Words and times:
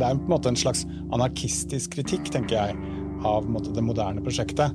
Det 0.00 0.08
er 0.08 0.16
på 0.16 0.30
en 0.30 0.32
måte 0.32 0.48
en 0.48 0.56
slags 0.56 0.86
anarkistisk 1.12 1.98
kritikk, 1.98 2.30
tenker 2.32 2.56
jeg, 2.56 2.78
av 3.26 3.48
måte, 3.52 3.74
det 3.76 3.84
moderne 3.84 4.22
prosjektet. 4.24 4.72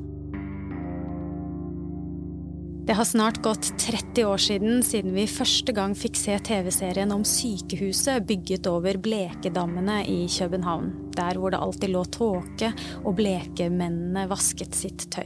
Det 2.85 2.93
har 2.93 3.07
snart 3.09 3.39
gått 3.41 3.71
30 3.81 4.27
år 4.29 4.37
siden 4.37 4.83
siden 4.85 5.15
vi 5.15 5.23
første 5.25 5.73
gang 5.73 5.95
fikk 5.97 6.19
se 6.21 6.35
TV-serien 6.45 7.09
om 7.15 7.23
sykehuset 7.25 8.27
bygget 8.29 8.69
over 8.69 8.99
blekedammene 9.01 10.03
i 10.05 10.19
København. 10.29 10.93
Der 11.17 11.41
hvor 11.41 11.55
det 11.55 11.63
alltid 11.65 11.95
lå 11.95 12.05
tåke 12.13 12.69
og 13.01 13.17
blekemennene 13.17 14.27
vasket 14.29 14.77
sitt 14.77 15.09
tøy. 15.09 15.25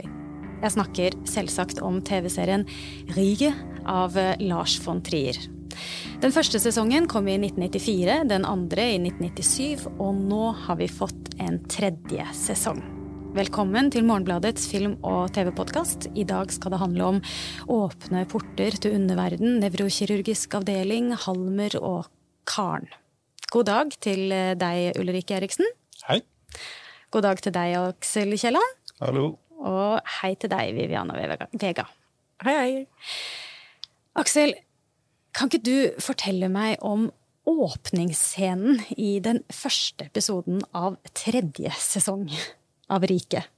Jeg 0.60 0.76
snakker 0.78 1.20
selvsagt 1.28 1.84
om 1.84 2.00
TV-serien 2.00 2.64
Rige 3.12 3.52
av 3.84 4.16
Lars 4.40 4.80
von 4.80 5.04
Trier. 5.04 5.59
Den 6.20 6.32
første 6.34 6.60
sesongen 6.62 7.06
kom 7.10 7.28
i 7.30 7.38
1994, 7.40 8.28
den 8.30 8.46
andre 8.48 8.86
i 8.94 8.98
1997, 9.00 9.86
og 9.98 10.16
nå 10.18 10.50
har 10.66 10.80
vi 10.80 10.88
fått 10.90 11.34
en 11.40 11.60
tredje 11.70 12.26
sesong. 12.36 12.80
Velkommen 13.30 13.92
til 13.94 14.02
Morgenbladets 14.08 14.64
film- 14.66 14.96
og 15.06 15.30
TV-podkast. 15.36 16.08
I 16.18 16.24
dag 16.26 16.50
skal 16.50 16.74
det 16.74 16.80
handle 16.82 17.04
om 17.12 17.20
åpne 17.70 18.24
porter 18.28 18.74
til 18.74 18.96
underverden, 18.98 19.60
nevrokirurgisk 19.62 20.56
avdeling, 20.58 21.12
Halmer 21.14 21.76
og 21.78 22.08
Karen. 22.50 22.88
God 23.54 23.68
dag 23.70 23.94
til 24.02 24.34
deg, 24.58 24.98
Ulrikke 24.98 25.38
Eriksen. 25.38 25.70
Hei. 26.08 26.20
God 27.14 27.28
dag 27.28 27.40
til 27.42 27.54
deg, 27.54 27.76
Aksel 27.78 28.34
Kielland. 28.34 28.76
Hallo. 28.98 29.28
Og 29.60 30.12
hei 30.20 30.34
til 30.34 30.50
deg, 30.50 30.74
Viviana 30.74 31.14
Vega. 31.14 31.86
Hei, 32.42 32.56
hei. 32.56 32.84
Aksel, 34.18 34.56
kan 35.36 35.50
ikke 35.50 35.64
du 35.64 36.02
fortelle 36.02 36.50
meg 36.52 36.78
om 36.84 37.08
åpningsscenen 37.50 38.82
i 39.00 39.18
den 39.24 39.42
første 39.52 40.06
episoden 40.10 40.62
av 40.76 40.98
tredje 41.16 41.72
sesong 41.80 42.28
av 42.90 43.06
Riket? 43.10 43.48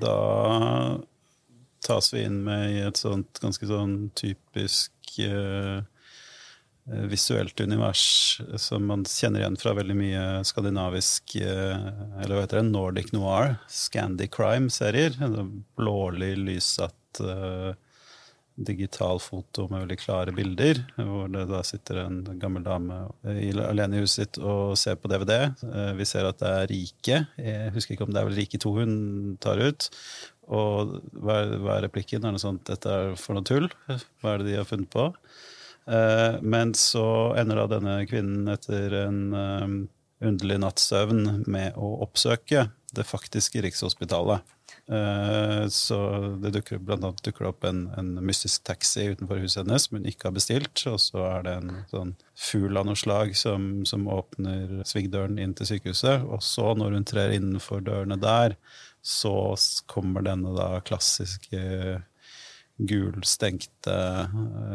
Da 0.00 0.16
tas 1.86 2.12
vi 2.14 2.24
inn 2.26 2.42
med 2.46 2.72
i 2.74 2.80
et 2.86 2.98
sånt 2.98 3.40
ganske 3.42 3.66
sånn 3.68 4.10
typisk 4.18 5.18
uh, 5.22 5.82
visuelt 7.10 7.60
univers 7.62 8.40
som 8.62 8.86
man 8.90 9.04
kjenner 9.10 9.42
igjen 9.42 9.58
fra 9.58 9.74
veldig 9.74 9.96
mye 9.98 10.24
skandinavisk 10.46 11.34
Eller 11.42 12.34
hva 12.34 12.44
heter 12.44 12.60
det? 12.60 12.68
Nordic 12.70 13.10
noir. 13.14 13.56
Scandy 13.70 14.28
crime-serier. 14.30 15.18
Blålig, 15.78 16.36
lyssatt 16.38 17.22
uh, 17.22 17.74
digital 18.56 19.18
foto 19.20 19.66
med 19.68 19.82
veldig 19.82 19.98
klare 20.00 20.32
bilder, 20.32 20.80
hvor 20.96 21.28
det 21.28 21.44
da 21.50 21.60
sitter 21.66 22.00
en 22.02 22.22
gammel 22.40 22.64
dame 22.64 23.02
alene 23.22 23.98
i 23.98 24.04
huset 24.04 24.22
sitt 24.22 24.38
og 24.40 24.76
ser 24.80 24.96
på 24.96 25.10
DVD. 25.12 25.34
Vi 25.98 26.06
ser 26.08 26.28
at 26.28 26.40
det 26.40 26.52
er 26.52 26.70
Rike. 26.70 27.18
Jeg 27.36 27.74
husker 27.74 27.96
ikke 27.96 28.06
om 28.08 28.14
det 28.14 28.22
er 28.22 28.30
vel 28.30 28.38
Rike 28.40 28.60
2 28.62 28.72
hun 28.78 28.94
tar 29.44 29.60
ut. 29.60 29.90
Og 30.46 30.96
hva 31.12 31.40
er, 31.42 31.52
hva 31.60 31.76
er 31.76 31.84
replikken? 31.88 32.24
Er 32.24 32.36
det 32.36 32.40
sånn 32.44 32.60
at 32.62 32.72
dette 32.72 32.96
er 32.96 33.18
for 33.20 33.36
noe 33.36 33.44
tull? 33.46 33.68
Hva 34.22 34.32
er 34.32 34.40
det 34.40 34.48
de 34.52 34.58
har 34.60 34.68
funnet 34.68 34.88
på? 34.92 35.10
Men 36.42 36.72
så 36.78 37.06
ender 37.38 37.60
da 37.60 37.68
denne 37.76 38.00
kvinnen 38.08 38.48
etter 38.50 38.96
en 39.04 39.20
underlig 40.24 40.56
natts 40.62 40.88
søvn 40.88 41.44
med 41.44 41.76
å 41.76 41.98
oppsøke 42.06 42.70
det 42.96 43.04
faktiske 43.04 43.60
Rikshospitalet. 43.66 44.40
Så 44.86 45.96
det 46.38 46.52
dukker, 46.54 46.78
blant 46.78 47.02
annet 47.02 47.22
dukker 47.26 47.42
det 47.42 47.48
opp 47.50 47.64
en, 47.66 47.80
en, 47.98 48.12
mystisk 48.22 48.62
taxi 48.68 49.08
utenfor 49.10 49.40
huset 49.42 49.64
hennes 49.64 49.88
som 49.88 49.96
hun 49.98 50.06
ikke 50.06 50.28
har 50.28 50.36
bestilt. 50.36 50.84
Og 50.86 51.00
så 51.02 51.24
er 51.26 51.46
det 51.46 51.54
en 51.58 51.72
sånn 51.90 52.12
fugl 52.38 52.78
av 52.78 52.86
noe 52.86 52.98
slag 52.98 53.34
som, 53.34 53.82
som 53.88 54.06
åpner 54.06 54.84
svingdøren 54.86 55.40
inn 55.42 55.56
til 55.58 55.72
sykehuset. 55.72 56.22
Og 56.30 56.44
så, 56.46 56.68
når 56.78 57.00
hun 57.00 57.08
trer 57.08 57.34
innenfor 57.34 57.82
dørene 57.82 58.20
der, 58.22 58.54
så 59.02 59.34
kommer 59.90 60.22
denne 60.26 60.54
da 60.54 60.76
klassiske 60.86 61.64
gulstengte, 62.76 64.28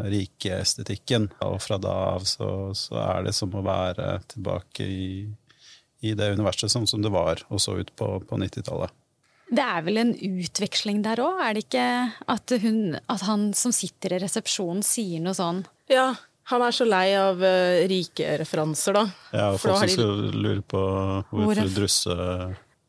rike 0.09 0.55
estetikken. 0.61 1.29
Og 1.45 1.59
fra 1.61 1.77
da 1.81 1.93
av 2.15 2.25
så, 2.29 2.49
så 2.77 2.97
er 3.03 3.27
det 3.27 3.35
som 3.37 3.53
å 3.53 3.63
være 3.65 4.15
tilbake 4.31 4.87
i, 4.87 5.11
i 6.01 6.15
det 6.17 6.31
universet 6.33 6.73
sånn 6.73 6.89
som 6.89 7.03
det 7.03 7.13
var 7.13 7.43
og 7.49 7.61
så 7.61 7.77
ut 7.79 7.93
på, 7.95 8.13
på 8.27 8.41
90-tallet. 8.41 8.97
Det 9.51 9.63
er 9.63 9.83
vel 9.83 9.99
en 9.99 10.11
utveksling 10.15 11.01
der 11.03 11.19
òg, 11.23 11.39
er 11.43 11.55
det 11.57 11.65
ikke? 11.65 11.85
At, 12.31 12.53
hun, 12.63 12.97
at, 13.01 13.23
han 13.27 13.49
som 13.57 13.73
sitter 13.75 14.15
i 14.15 14.21
resepsjonen 14.23 14.83
sier 14.85 15.23
noe 15.23 15.35
sånn 15.35 15.65
Ja, 15.91 16.13
han 16.53 16.63
er 16.63 16.75
så 16.75 16.87
lei 16.87 17.07
av 17.19 17.43
uh, 17.43 17.83
rike 17.91 18.37
referanser, 18.39 18.95
da. 18.95 19.05
Ja, 19.35 19.49
og 19.51 19.59
folk 19.63 19.83
som 19.91 19.99
de... 19.99 20.31
lurer 20.37 20.63
på 20.63 20.83
hvorfor 21.33 21.63
Hvor 21.65 21.73
drusse 21.75 22.15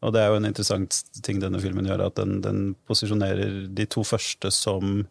Og 0.02 0.14
det 0.14 0.22
er 0.22 0.30
jo 0.30 0.38
en 0.38 0.50
interessant 0.52 1.02
ting 1.26 1.42
denne 1.42 1.60
filmen 1.62 1.90
gjør, 1.90 2.06
at 2.06 2.20
den, 2.20 2.38
den 2.46 2.62
posisjonerer 2.86 3.66
de 3.70 3.88
to 3.90 4.06
første 4.06 4.54
som 4.54 5.02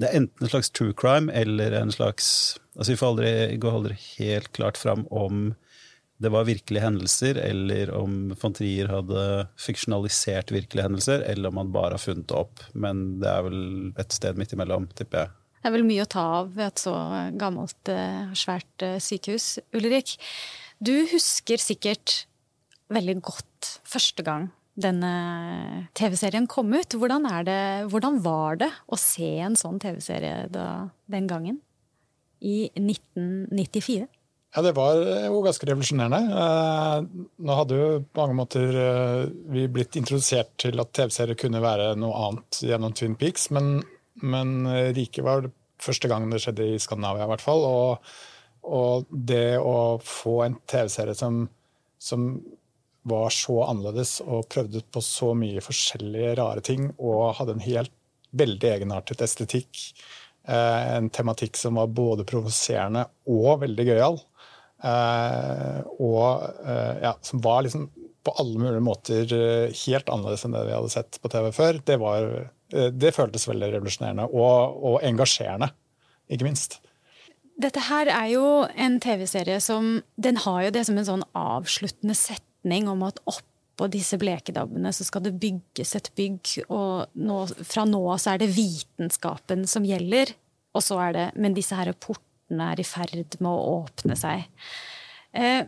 det 0.00 0.08
er 0.08 0.16
enten 0.22 0.46
en 0.46 0.52
slags 0.52 0.70
true 0.72 0.94
crime 0.96 1.32
eller 1.36 1.74
en 1.76 1.90
slags 1.92 2.56
Altså, 2.78 2.94
vi 2.94 3.00
får 3.00 3.10
aldri, 3.10 3.30
går 3.60 3.74
aldri 3.76 3.96
helt 4.16 4.52
klart 4.56 4.78
fram 4.80 5.02
om 5.10 5.50
det 6.20 6.30
var 6.32 6.44
virkelige 6.48 6.84
hendelser, 6.84 7.38
eller 7.40 7.90
om 7.96 8.34
von 8.36 8.54
Trier 8.56 8.90
hadde 8.92 9.24
fiksjonalisert 9.60 10.52
virkelige 10.52 10.84
hendelser, 10.84 11.24
eller 11.24 11.48
om 11.48 11.60
han 11.62 11.72
bare 11.72 11.96
har 11.96 12.02
funnet 12.02 12.28
det 12.28 12.36
opp. 12.36 12.60
Men 12.76 13.20
det 13.22 13.30
er 13.30 13.46
vel 13.46 13.60
et 14.00 14.16
sted 14.16 14.40
midt 14.40 14.52
imellom, 14.56 14.90
tipper 14.98 15.24
jeg. 15.24 15.34
Det 15.60 15.68
er 15.68 15.74
vel 15.76 15.88
mye 15.88 16.04
å 16.04 16.08
ta 16.08 16.24
av 16.40 16.52
ved 16.56 16.66
et 16.70 16.80
så 16.80 16.94
gammelt, 17.40 17.92
svært 18.36 18.84
sykehus. 19.04 19.58
Ulrik, 19.76 20.14
du 20.80 20.94
husker 21.10 21.60
sikkert 21.60 22.22
veldig 22.92 23.18
godt 23.24 23.74
første 23.88 24.24
gang 24.26 24.48
denne 24.80 25.10
TV-serien 25.98 26.46
kom 26.50 26.72
ut. 26.72 26.96
Hvordan, 26.96 27.26
det, 27.46 27.58
hvordan, 27.90 28.20
var 28.24 28.60
det 28.62 28.70
å 28.88 28.98
se 29.00 29.32
en 29.44 29.58
sånn 29.58 29.80
TV-serie 29.82 30.48
den 30.50 31.28
gangen? 31.30 31.60
I 32.40 32.70
1994? 32.78 34.08
Ja, 34.50 34.64
det 34.66 34.72
var 34.74 34.98
jo 34.98 35.42
ganske 35.44 35.66
revolusjonerende. 35.68 37.06
Nå 37.38 37.54
hadde 37.54 37.76
jo 37.78 37.90
på 38.02 38.24
mange 38.24 38.38
måter 38.40 38.72
vi 39.54 39.68
blitt 39.70 39.94
introdusert 40.00 40.56
til 40.58 40.82
at 40.82 40.90
TV-serier 40.96 41.38
kunne 41.38 41.62
være 41.62 41.92
noe 42.00 42.24
annet 42.26 42.58
gjennom 42.66 42.96
Twin 42.98 43.14
Peaks, 43.20 43.46
men, 43.54 43.76
men 44.26 44.66
Rike 44.96 45.22
var 45.22 45.44
det 45.46 45.52
første 45.80 46.10
gang 46.10 46.26
det 46.30 46.42
skjedde 46.42 46.66
i 46.74 46.80
Skandinavia, 46.82 47.28
i 47.28 47.30
hvert 47.30 47.44
fall. 47.44 47.62
Og, 47.66 48.14
og 48.66 49.06
det 49.10 49.58
å 49.62 50.00
få 50.04 50.40
en 50.46 50.58
TV-serie 50.70 51.16
som, 51.18 51.44
som, 52.00 52.32
var 53.08 53.30
så 53.32 53.62
annerledes 53.64 54.18
og 54.20 54.50
prøvde 54.52 54.82
på 54.92 55.00
så 55.00 55.30
mye 55.32 55.62
forskjellige 55.64 56.34
rare 56.36 56.60
ting 56.60 56.90
og 56.98 57.38
hadde 57.38 57.54
en 57.56 57.62
helt 57.64 57.94
veldig 58.36 58.68
egenartet 58.74 59.22
estetikk, 59.24 59.80
en 60.44 61.08
tematikk 61.08 61.56
som 61.56 61.80
var 61.80 61.88
både 61.96 62.26
provoserende 62.28 63.06
og 63.32 63.62
veldig 63.62 63.86
gøyal. 63.88 64.20
Uh, 64.80 65.82
og 66.00 66.46
uh, 66.64 66.96
ja, 67.02 67.12
som 67.20 67.42
var 67.44 67.66
liksom 67.66 67.90
på 68.24 68.32
alle 68.40 68.60
mulige 68.60 68.84
måter 68.84 69.32
uh, 69.32 69.80
helt 69.82 70.08
annerledes 70.12 70.46
enn 70.46 70.56
det 70.56 70.62
vi 70.68 70.76
hadde 70.76 70.92
sett 70.92 71.18
på 71.20 71.30
TV 71.32 71.50
før. 71.52 71.80
Det, 71.84 71.98
var, 72.00 72.30
det 72.72 73.12
føltes 73.16 73.44
veldig 73.48 73.74
revolusjonerende 73.74 74.30
og, 74.30 74.80
og, 74.80 74.96
engasjerende, 75.04 75.68
ikke 76.32 76.48
minst. 76.48 76.78
Dette 77.60 77.82
her 77.90 78.08
er 78.08 78.30
jo 78.32 78.44
en 78.72 78.96
TV-serie 79.04 79.58
som 79.60 79.98
Den 80.16 80.38
har 80.46 80.62
jo 80.64 80.72
det 80.72 80.86
som 80.88 80.96
en 80.96 81.08
sånn 81.08 81.26
avsluttende 81.36 82.16
setning 82.16 82.88
om 82.88 83.04
at 83.04 83.20
oppå 83.28 83.90
disse 83.92 84.16
blekedabbene 84.20 84.92
så 84.96 85.04
skal 85.04 85.26
det 85.26 85.36
bygges 85.40 85.92
et 85.98 86.08
bygg, 86.16 86.54
og 86.72 87.12
nå, 87.20 87.42
fra 87.68 87.84
nå 87.88 88.00
av 88.14 88.20
så 88.22 88.32
er 88.32 88.40
det 88.40 88.54
vitenskapen 88.56 89.68
som 89.68 89.84
gjelder. 89.84 90.32
Og 90.72 90.84
så 90.86 91.00
er 91.02 91.12
det 91.16 91.28
Men 91.34 91.52
disse 91.56 91.76
her 91.76 91.92
portene 91.92 92.29
portene 92.50 92.72
er 92.72 92.80
i 92.80 92.84
ferd 92.84 93.38
med 93.40 93.50
å 93.50 93.84
åpne 93.84 94.16
seg. 94.18 94.48
Eh, 95.32 95.64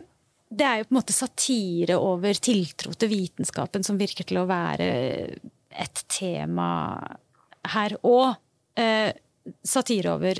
det 0.53 0.65
er 0.65 0.77
jo 0.79 0.87
på 0.87 0.93
en 0.93 0.99
måte 0.99 1.15
satire 1.15 1.97
over 1.97 2.33
tiltro 2.33 2.93
til 2.93 3.09
vitenskapen 3.09 3.83
som 3.83 3.97
virker 3.97 4.23
til 4.23 4.43
å 4.43 4.47
være 4.47 4.87
et 5.71 6.03
tema 6.07 6.99
her. 7.73 7.95
Og 8.03 8.35
eh, 8.77 9.13
satire 9.63 10.13
over 10.13 10.39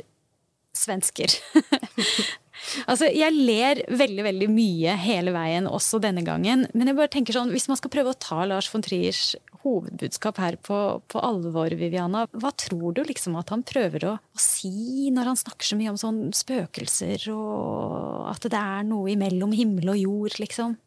svensker. 0.74 1.34
altså, 2.90 3.08
jeg 3.10 3.34
ler 3.34 3.84
veldig 3.90 4.24
veldig 4.28 4.50
mye 4.52 4.94
hele 5.02 5.34
veien, 5.34 5.68
også 5.68 6.00
denne 6.04 6.24
gangen. 6.26 6.68
Men 6.74 6.88
jeg 6.88 6.98
bare 7.00 7.14
tenker 7.14 7.34
sånn, 7.34 7.54
hvis 7.54 7.70
man 7.72 7.80
skal 7.80 7.94
prøve 7.94 8.14
å 8.14 8.20
ta 8.20 8.44
Lars 8.46 8.70
von 8.74 8.86
Triers 8.86 9.34
hovedbudskap 9.64 10.40
her 10.42 10.58
på, 10.62 10.78
på 11.10 11.22
alvor, 11.24 11.74
Viviana, 11.80 12.26
hva 12.32 12.52
tror 12.60 12.96
du 12.96 13.04
liksom 13.08 13.38
at 13.40 13.54
han 13.54 13.64
prøver 13.68 14.08
å, 14.10 14.14
å, 14.20 14.40
si 14.40 15.10
når 15.14 15.32
han 15.32 15.40
snakker 15.40 15.70
så 15.70 15.78
mye 15.80 15.94
om 15.94 16.00
sånn 16.00 16.22
spøkelser, 16.36 17.28
og 17.34 18.30
at 18.32 18.48
det 18.52 18.60
er 18.60 18.88
noe 18.88 19.14
imellom 19.16 19.56
himmel 19.56 19.94
og 19.96 20.02
jord, 20.02 20.40
liksom? 20.44 20.78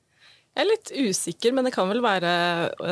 Jeg 0.57 0.65
er 0.65 0.71
litt 0.71 0.93
usikker, 0.95 1.53
men 1.53 1.69
det 1.69 1.75
kan 1.75 1.89
vel 1.91 2.01
være 2.05 2.31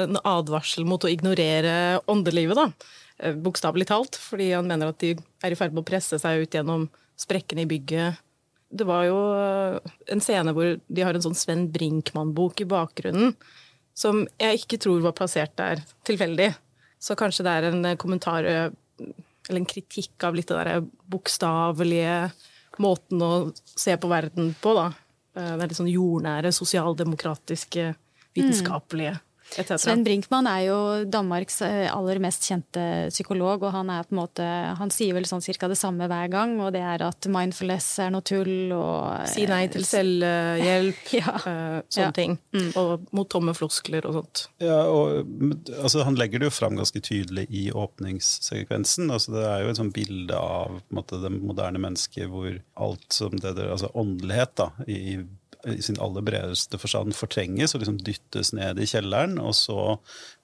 en 0.04 0.18
advarsel 0.20 0.84
mot 0.88 1.04
å 1.04 1.08
ignorere 1.08 2.02
åndelivet, 2.12 2.60
da. 2.60 3.32
Bokstavelig 3.40 3.88
talt, 3.88 4.18
fordi 4.20 4.50
han 4.52 4.68
mener 4.68 4.90
at 4.92 5.00
de 5.00 5.14
er 5.16 5.54
i 5.54 5.56
ferd 5.56 5.72
med 5.72 5.84
å 5.84 5.88
presse 5.88 6.18
seg 6.20 6.44
ut 6.44 6.56
gjennom 6.56 6.88
sprekkene 7.20 7.62
i 7.62 7.68
bygget 7.70 8.18
Det 8.74 8.84
var 8.88 9.04
jo 9.06 9.18
en 10.10 10.22
scene 10.24 10.50
hvor 10.50 10.72
de 10.82 11.04
har 11.06 11.14
en 11.14 11.22
sånn 11.22 11.36
Sven 11.38 11.68
Brinkmann-bok 11.72 12.64
i 12.64 12.66
bakgrunnen, 12.68 13.36
som 13.94 14.24
jeg 14.40 14.64
ikke 14.64 14.80
tror 14.82 15.02
var 15.04 15.14
plassert 15.16 15.54
der 15.58 15.82
tilfeldig. 16.06 16.50
Så 16.98 17.16
kanskje 17.18 17.44
det 17.46 17.52
er 17.54 17.68
en 17.68 17.86
kommentar 18.00 18.46
eller 18.46 19.60
en 19.60 19.68
kritikk 19.68 20.24
av 20.26 20.36
litt 20.36 20.48
det 20.50 20.56
derre 20.56 20.82
bokstavelige 21.12 22.18
måten 22.82 23.22
å 23.22 23.32
se 23.54 23.94
på 24.00 24.10
verden 24.10 24.54
på, 24.60 24.72
da. 24.74 24.88
Det 25.34 25.44
er 25.52 25.68
litt 25.68 25.78
sånn 25.78 25.90
jordnære, 25.90 26.50
sosialdemokratiske, 26.54 27.92
vitenskapelige. 28.34 29.14
Mm. 29.18 29.33
Sven 29.54 30.04
Brinkmann 30.06 30.48
er 30.50 30.62
jo 30.66 30.78
Danmarks 31.08 31.60
eh, 31.66 31.86
aller 31.92 32.18
mest 32.22 32.46
kjente 32.48 32.84
psykolog, 33.12 33.62
og 33.62 33.74
han 33.74 33.90
er 33.92 34.06
på 34.06 34.14
en 34.14 34.20
måte, 34.20 34.46
han 34.78 34.92
sier 34.92 35.14
vel 35.16 35.26
sånn 35.28 35.44
cirka 35.44 35.68
det 35.70 35.78
samme 35.78 36.08
hver 36.10 36.30
gang, 36.32 36.56
og 36.62 36.72
det 36.74 36.82
er 36.84 37.04
at 37.06 37.28
mindfulness 37.30 37.88
er 38.04 38.12
noe 38.14 38.24
tull 38.26 38.72
og 38.74 39.28
Si 39.30 39.46
nei 39.48 39.64
til 39.72 39.86
selvhjelp, 39.86 41.04
ja. 41.20 41.34
uh, 41.44 41.78
sånne 41.88 42.08
ja. 42.10 42.14
ting. 42.16 42.36
Mm. 42.56 42.70
Og 42.80 43.06
mot 43.16 43.30
tomme 43.30 43.54
floskler 43.56 44.06
og 44.08 44.18
sånt. 44.18 44.44
Ja, 44.62 44.80
og 44.90 45.24
altså, 45.80 46.04
Han 46.04 46.18
legger 46.18 46.42
det 46.42 46.50
jo 46.50 46.54
fram 46.54 46.78
ganske 46.78 47.00
tydelig 47.04 47.46
i 47.50 47.68
åpningssekvensen. 47.72 49.10
altså 49.10 49.36
Det 49.36 49.46
er 49.48 49.64
jo 49.64 49.72
et 49.72 49.80
sånt 49.80 49.96
bilde 49.96 50.38
av 50.38 50.80
måte, 50.94 51.20
det 51.22 51.32
moderne 51.34 51.80
mennesket 51.82 52.30
hvor 52.30 52.50
alt 52.74 53.08
som 53.14 53.34
det 53.38 53.54
der, 53.56 53.70
altså 53.74 53.90
åndelighet 53.94 54.54
da, 54.60 54.70
i 54.90 55.22
i 55.70 55.82
sin 55.82 56.00
aller 56.02 56.24
bredeste 56.26 56.78
forstand 56.80 57.16
fortrenges 57.16 57.74
og 57.74 57.82
liksom 57.82 58.00
dyttes 58.04 58.52
ned 58.56 58.80
i 58.80 58.88
kjelleren. 58.88 59.38
Og 59.42 59.54
så 59.58 59.78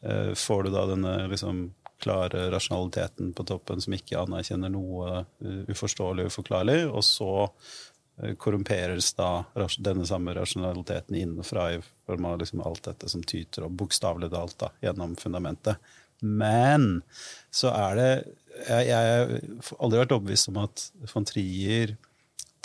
eh, 0.04 0.32
får 0.38 0.66
du 0.66 0.72
da 0.74 0.86
denne 0.90 1.14
liksom 1.32 1.68
klare 2.00 2.50
rasjonaliteten 2.50 3.32
på 3.32 3.44
toppen 3.44 3.80
som 3.80 3.94
ikke 3.94 4.22
anerkjenner 4.22 4.72
noe 4.72 5.20
uh, 5.20 5.62
uforståelig 5.68 6.26
og 6.26 6.32
uforklarlig. 6.32 6.78
Og 6.88 7.04
så 7.04 7.30
uh, 7.44 8.32
korrumperes 8.40 9.12
da 9.18 9.44
denne 9.78 10.06
samme 10.08 10.34
rasjonaliteten 10.36 11.18
innenfra 11.20 11.70
i 11.74 11.80
form 12.08 12.28
av 12.30 12.40
liksom 12.40 12.64
alt 12.64 12.86
dette 12.88 13.10
som 13.12 13.24
tyter 13.24 13.68
opp 13.68 13.76
bokstavelig 13.84 14.32
talt 14.32 14.64
gjennom 14.80 15.16
fundamentet. 15.20 15.76
Men 16.20 17.02
så 17.50 17.72
er 17.72 17.96
det 17.96 18.12
Jeg, 18.60 18.88
jeg 18.90 18.92
har 18.92 19.30
aldri 19.78 20.00
vært 20.02 20.10
overbevist 20.12 20.48
om 20.50 20.58
at 20.60 20.82
von 21.12 21.24
Trier 21.24 21.94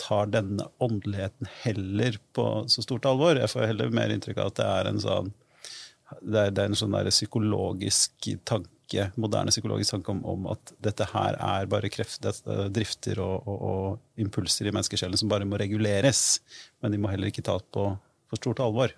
tar 0.02 0.30
denne 0.34 0.68
åndeligheten 0.84 1.50
heller 1.64 2.20
på 2.36 2.46
så 2.72 2.84
stort 2.86 3.08
alvor. 3.10 3.40
Jeg 3.40 3.52
får 3.52 3.70
heller 3.72 3.94
mer 3.94 4.14
inntrykk 4.14 4.42
av 4.42 4.54
at 4.54 4.62
det 4.62 4.70
er 4.70 4.92
en 4.92 5.04
sånn 5.04 5.34
det 6.22 6.38
er, 6.38 6.52
det 6.54 6.62
er 6.62 6.70
en 6.70 6.78
sånn 6.78 6.94
der 6.94 7.10
psykologisk 7.10 8.28
tanke, 8.46 9.08
moderne 9.18 9.50
psykologisk 9.50 9.96
tanke 9.96 10.14
om, 10.14 10.20
om, 10.30 10.46
at 10.54 10.76
dette 10.86 11.08
her 11.10 11.38
er 11.42 11.66
bare 11.72 11.90
kreft, 11.90 12.28
drifter 12.76 13.22
og, 13.24 13.48
og, 13.50 13.64
og 13.70 14.22
impulser 14.22 14.70
i 14.70 14.76
menneskesjelen 14.76 15.18
som 15.18 15.32
bare 15.32 15.48
må 15.50 15.58
reguleres. 15.58 16.44
Men 16.84 16.94
de 16.94 17.02
må 17.02 17.10
heller 17.10 17.34
ikke 17.34 17.46
tas 17.48 17.66
på 17.74 17.90
for 18.30 18.42
stort 18.42 18.62
alvor. 18.62 18.94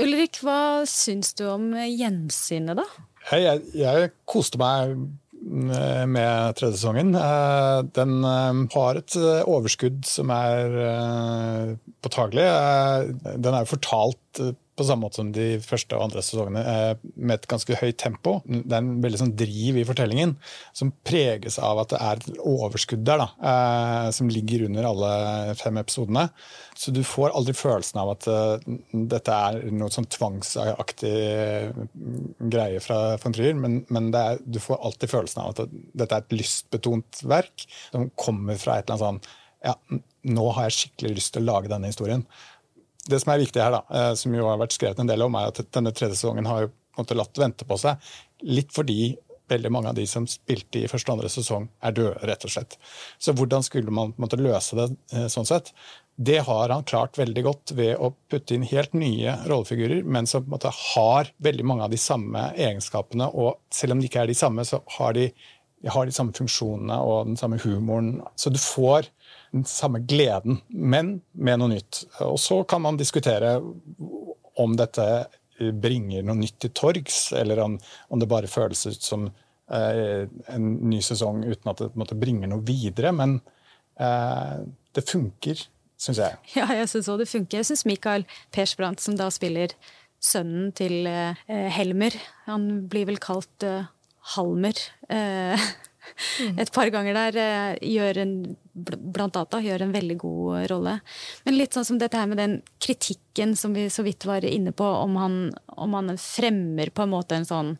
Ulrik, 0.00 0.40
hva 0.44 0.84
syns 0.88 1.34
du 1.36 1.46
om 1.48 1.70
gjensynet, 1.76 2.80
da? 2.80 2.88
Jeg, 3.36 3.60
jeg 3.76 4.10
koste 4.28 4.60
meg 4.60 4.96
Eh, 5.27 5.27
med 5.48 6.56
tredje 6.58 6.76
sesongen. 6.76 7.14
Eh, 7.16 7.80
den 7.96 8.16
eh, 8.24 8.62
har 8.74 9.00
et 9.00 9.18
overskudd 9.44 10.06
som 10.08 10.32
er 10.34 10.78
påtagelig. 12.04 12.48
Den 13.36 13.54
er 13.54 13.64
jo 13.64 13.72
fortalt 13.74 14.42
på 14.78 14.86
samme 14.86 15.06
måte 15.06 15.20
som 15.20 15.32
de 15.34 15.46
første 15.64 15.96
og 15.96 16.06
andre 16.06 16.22
sesongene, 16.24 16.62
med 17.16 17.34
et 17.34 17.48
ganske 17.50 17.78
høyt 17.80 17.98
tempo. 18.00 18.38
Det 18.46 18.72
er 18.72 18.80
en 18.80 19.02
veldig 19.02 19.20
sånn 19.24 19.34
driv 19.38 19.80
i 19.80 19.86
fortellingen 19.88 20.36
som 20.76 20.92
preges 21.06 21.58
av 21.62 21.82
at 21.82 21.92
det 21.92 22.00
er 22.04 22.22
et 22.22 22.40
overskudd 22.46 23.04
der, 23.08 23.24
da, 23.24 24.10
som 24.14 24.30
ligger 24.32 24.66
under 24.68 24.88
alle 24.88 25.12
fem 25.58 25.80
episodene. 25.82 26.28
Så 26.78 26.94
du 26.94 27.02
får 27.06 27.34
aldri 27.34 27.56
følelsen 27.58 27.98
av 27.98 28.12
at 28.12 28.28
uh, 28.30 28.76
dette 29.10 29.34
er 29.34 29.58
noe 29.74 29.90
sånn 29.92 30.06
tvangsaktig 30.14 31.14
greie 32.52 32.82
fra 32.84 33.00
von 33.22 33.34
Trier, 33.34 33.56
men, 33.58 33.80
men 33.92 34.12
er, 34.14 34.38
du 34.44 34.60
får 34.62 34.78
alltid 34.86 35.12
følelsen 35.12 35.42
av 35.42 35.54
at 35.54 35.74
dette 35.98 36.14
er 36.14 36.22
et 36.22 36.38
lystbetont 36.38 37.24
verk 37.28 37.66
som 37.90 38.08
kommer 38.18 38.60
fra 38.60 38.78
et 38.78 38.88
eller 38.88 38.98
annet 38.98 39.06
sånn 39.08 39.36
Ja, 39.66 39.74
nå 40.30 40.44
har 40.54 40.68
jeg 40.68 40.76
skikkelig 40.76 41.16
lyst 41.16 41.34
til 41.34 41.42
å 41.42 41.48
lage 41.48 41.70
denne 41.72 41.90
historien. 41.90 42.22
Det 43.08 43.20
som 43.22 43.32
er 43.32 43.42
viktig 43.42 43.62
her, 43.62 43.78
da, 43.78 43.84
uh, 43.88 44.12
som 44.18 44.34
jo 44.36 44.48
har 44.48 44.60
vært 44.60 44.76
skrevet 44.76 45.00
en 45.02 45.10
del 45.10 45.24
om, 45.24 45.38
er 45.38 45.52
at 45.52 45.62
denne 45.74 45.94
tredje 45.96 46.18
sesongen 46.18 46.48
har 46.48 46.66
jo 46.66 46.72
på 46.72 47.00
en 47.00 47.06
måte 47.06 47.16
latt 47.18 47.40
vente 47.40 47.68
på 47.68 47.78
seg. 47.80 48.10
Litt 48.48 48.74
fordi 48.74 49.14
veldig 49.48 49.70
mange 49.72 49.88
av 49.92 49.96
de 49.96 50.04
som 50.06 50.26
spilte 50.28 50.82
i 50.82 50.88
første 50.90 51.08
og 51.08 51.18
andre 51.18 51.30
sesong, 51.32 51.70
er 51.80 51.94
døde, 51.96 52.18
rett 52.28 52.44
og 52.44 52.52
slett. 52.52 52.76
Så 53.16 53.32
hvordan 53.36 53.64
skulle 53.64 53.94
man 53.94 54.12
på 54.12 54.28
løse 54.40 54.76
det 54.76 54.90
uh, 55.14 55.26
sånn 55.32 55.48
sett? 55.48 55.72
Det 56.18 56.40
har 56.48 56.72
han 56.74 56.82
klart 56.82 57.18
veldig 57.18 57.44
godt 57.46 57.72
ved 57.78 57.94
å 58.02 58.10
putte 58.30 58.56
inn 58.56 58.66
helt 58.66 58.96
nye 58.98 59.36
rollefigurer, 59.46 60.02
men 60.02 60.26
som 60.26 60.42
på 60.42 60.50
en 60.50 60.56
måte 60.56 60.72
har 60.74 61.30
veldig 61.46 61.66
mange 61.70 61.86
av 61.86 61.94
de 61.94 62.00
samme 62.02 62.48
egenskapene. 62.58 63.28
Og 63.30 63.60
selv 63.70 63.94
om 63.94 64.02
de 64.02 64.10
ikke 64.10 64.24
er 64.24 64.32
de 64.32 64.36
samme, 64.36 64.66
så 64.66 64.82
har 64.98 65.14
de 65.14 65.28
har 65.86 66.08
de 66.08 66.14
samme 66.14 66.34
funksjonene 66.34 66.96
og 67.06 67.28
den 67.28 67.38
samme 67.38 67.60
humoren. 67.62 68.16
Så 68.34 68.50
du 68.50 68.58
får 68.58 69.06
den 69.52 69.64
samme 69.68 70.02
gleden, 70.04 70.60
men 70.68 71.18
med 71.32 71.60
noe 71.60 71.72
nytt. 71.72 72.04
Og 72.24 72.38
så 72.42 72.62
kan 72.68 72.82
man 72.84 72.98
diskutere 73.00 73.56
om 74.58 74.74
dette 74.76 75.06
bringer 75.58 76.22
noe 76.26 76.38
nytt 76.38 76.58
til 76.62 76.74
torgs, 76.76 77.32
eller 77.36 77.62
om, 77.64 77.78
det 78.20 78.30
bare 78.30 78.50
føles 78.50 78.84
ut 78.86 79.02
som 79.02 79.26
eh, 79.26 80.28
en 80.54 80.68
ny 80.90 81.00
sesong 81.04 81.42
uten 81.46 81.72
at 81.72 81.82
det 81.82 81.90
måte, 81.98 82.18
bringer 82.18 82.50
noe 82.50 82.62
videre. 82.66 83.12
Men 83.16 83.40
eh, 83.98 84.60
det 84.94 85.06
funker 85.08 85.66
syns 85.98 86.20
jeg. 86.22 86.38
Ja, 86.54 86.68
jeg 86.78 86.88
syns 86.92 87.10
òg 87.10 87.22
det 87.22 87.30
funker. 87.30 87.60
Jeg 87.60 87.70
syns 87.70 87.86
Michael 87.88 88.26
Persbrandt, 88.54 89.02
som 89.02 89.18
da 89.18 89.28
spiller 89.34 89.74
sønnen 90.22 90.72
til 90.74 91.06
eh, 91.06 91.38
Helmer 91.74 92.14
Han 92.48 92.88
blir 92.90 93.06
vel 93.10 93.20
kalt 93.22 93.66
eh, 93.66 93.90
Halmer. 94.34 94.78
Eh, 96.44 96.54
et 96.62 96.72
par 96.74 96.90
ganger 96.94 97.16
der 97.16 97.40
eh, 97.42 97.90
gjør 97.94 98.22
en, 98.24 98.34
blant 98.74 99.34
data, 99.34 99.60
gjør 99.62 99.86
en 99.86 99.94
veldig 99.94 100.18
god 100.20 100.70
rolle. 100.72 100.98
Men 101.46 101.58
litt 101.58 101.76
sånn 101.76 101.86
som 101.88 102.00
dette 102.00 102.20
her 102.20 102.30
med 102.30 102.40
den 102.40 102.60
kritikken 102.82 103.56
som 103.58 103.76
vi 103.76 103.88
så 103.92 104.04
vidt 104.06 104.28
var 104.28 104.46
inne 104.46 104.72
på, 104.76 104.86
om 104.86 105.18
han, 105.20 105.38
om 105.76 105.98
han 105.98 106.16
fremmer 106.20 106.94
på 106.94 107.04
en 107.04 107.14
måte 107.16 107.38
en 107.38 107.48
sånn 107.48 107.76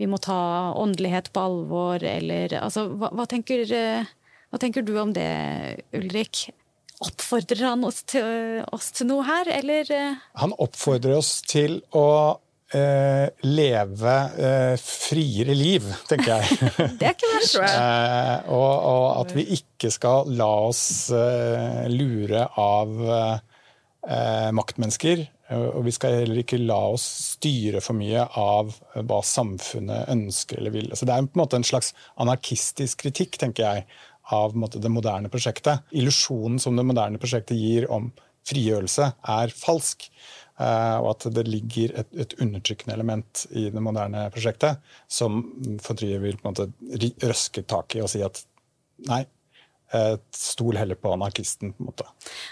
vi 0.00 0.08
må 0.10 0.18
ta 0.18 0.72
åndelighet 0.80 1.30
på 1.32 1.40
alvor, 1.46 2.02
eller 2.02 2.56
altså, 2.58 2.88
hva, 2.98 3.12
hva, 3.14 3.26
tenker, 3.30 3.62
eh, 3.76 4.08
hva 4.50 4.58
tenker 4.58 4.82
du 4.82 4.96
om 4.98 5.12
det, 5.14 5.28
Ulrik? 5.94 6.48
Oppfordrer 7.02 7.64
han 7.66 7.84
oss 7.86 8.00
til, 8.10 8.62
oss 8.74 8.90
til 8.96 9.10
noe 9.10 9.26
her, 9.26 9.50
eller? 9.60 9.92
Eh? 9.94 10.24
Han 10.42 10.54
oppfordrer 10.62 11.18
oss 11.18 11.36
til 11.46 11.80
å 11.94 12.06
eh, 12.76 13.28
leve 13.46 14.14
eh, 14.38 14.74
friere 14.80 15.54
liv, 15.56 15.86
tenker 16.08 16.40
jeg. 16.40 16.70
det 17.00 17.08
er 17.08 17.16
ikke 17.16 17.30
verst. 17.34 17.58
eh, 17.62 18.50
og, 18.52 18.72
og, 18.92 19.06
at 19.22 19.34
vi 19.36 19.46
ikke 19.58 19.92
skal 19.92 20.30
la 20.38 20.50
oss 20.68 20.84
eh, 21.16 21.84
lure 21.92 22.46
av 22.60 23.04
eh, 23.08 24.50
maktmennesker. 24.56 25.26
Og 25.52 25.82
vi 25.84 25.92
skal 25.92 26.22
heller 26.22 26.38
ikke 26.40 26.56
la 26.62 26.78
oss 26.94 27.04
styre 27.34 27.82
for 27.84 27.98
mye 27.98 28.22
av 28.40 28.70
hva 29.04 29.18
samfunnet 29.26 30.08
ønsker 30.08 30.62
eller 30.62 30.72
vil. 30.72 30.88
Så 30.96 31.04
Det 31.04 31.12
er 31.12 31.26
på 31.26 31.36
en 31.36 31.42
måte 31.42 31.58
en 31.60 31.66
slags 31.66 31.92
anarkistisk 32.22 33.02
kritikk, 33.04 33.36
tenker 33.42 33.66
jeg, 33.66 33.84
av 34.32 34.56
måte, 34.56 34.80
det 34.80 34.88
moderne 34.88 35.28
prosjektet. 35.28 35.84
Illusjonen 35.92 36.56
som 36.62 36.78
det 36.78 36.86
moderne 36.88 37.20
prosjektet 37.20 37.58
gir 37.58 37.90
om 37.92 38.08
frigjørelse, 38.48 39.12
er 39.38 39.54
falsk. 39.56 40.08
Uh, 40.60 41.00
og 41.00 41.06
at 41.14 41.24
det 41.34 41.46
ligger 41.48 41.94
et, 42.02 42.10
et, 42.12 42.34
undertrykkende 42.44 42.94
element 42.94 43.46
i 43.56 43.64
det 43.72 43.82
moderne 43.82 44.26
prosjektet 44.30 44.82
som 45.10 45.40
von 45.80 45.98
Trier 45.98 46.20
vil 46.22 46.36
på 46.38 46.50
en 46.50 46.52
måte 46.52 47.22
røske 47.24 47.64
tak 47.66 47.96
i 47.96 48.02
og 48.04 48.10
si 48.12 48.20
at 48.22 48.42
nei, 49.08 49.24
stol 50.34 50.78
heller 50.80 50.98
på 50.98 51.12
anarkisten. 51.12 51.72
på 51.72 51.82
en 51.82 51.90
måte. 51.90 52.06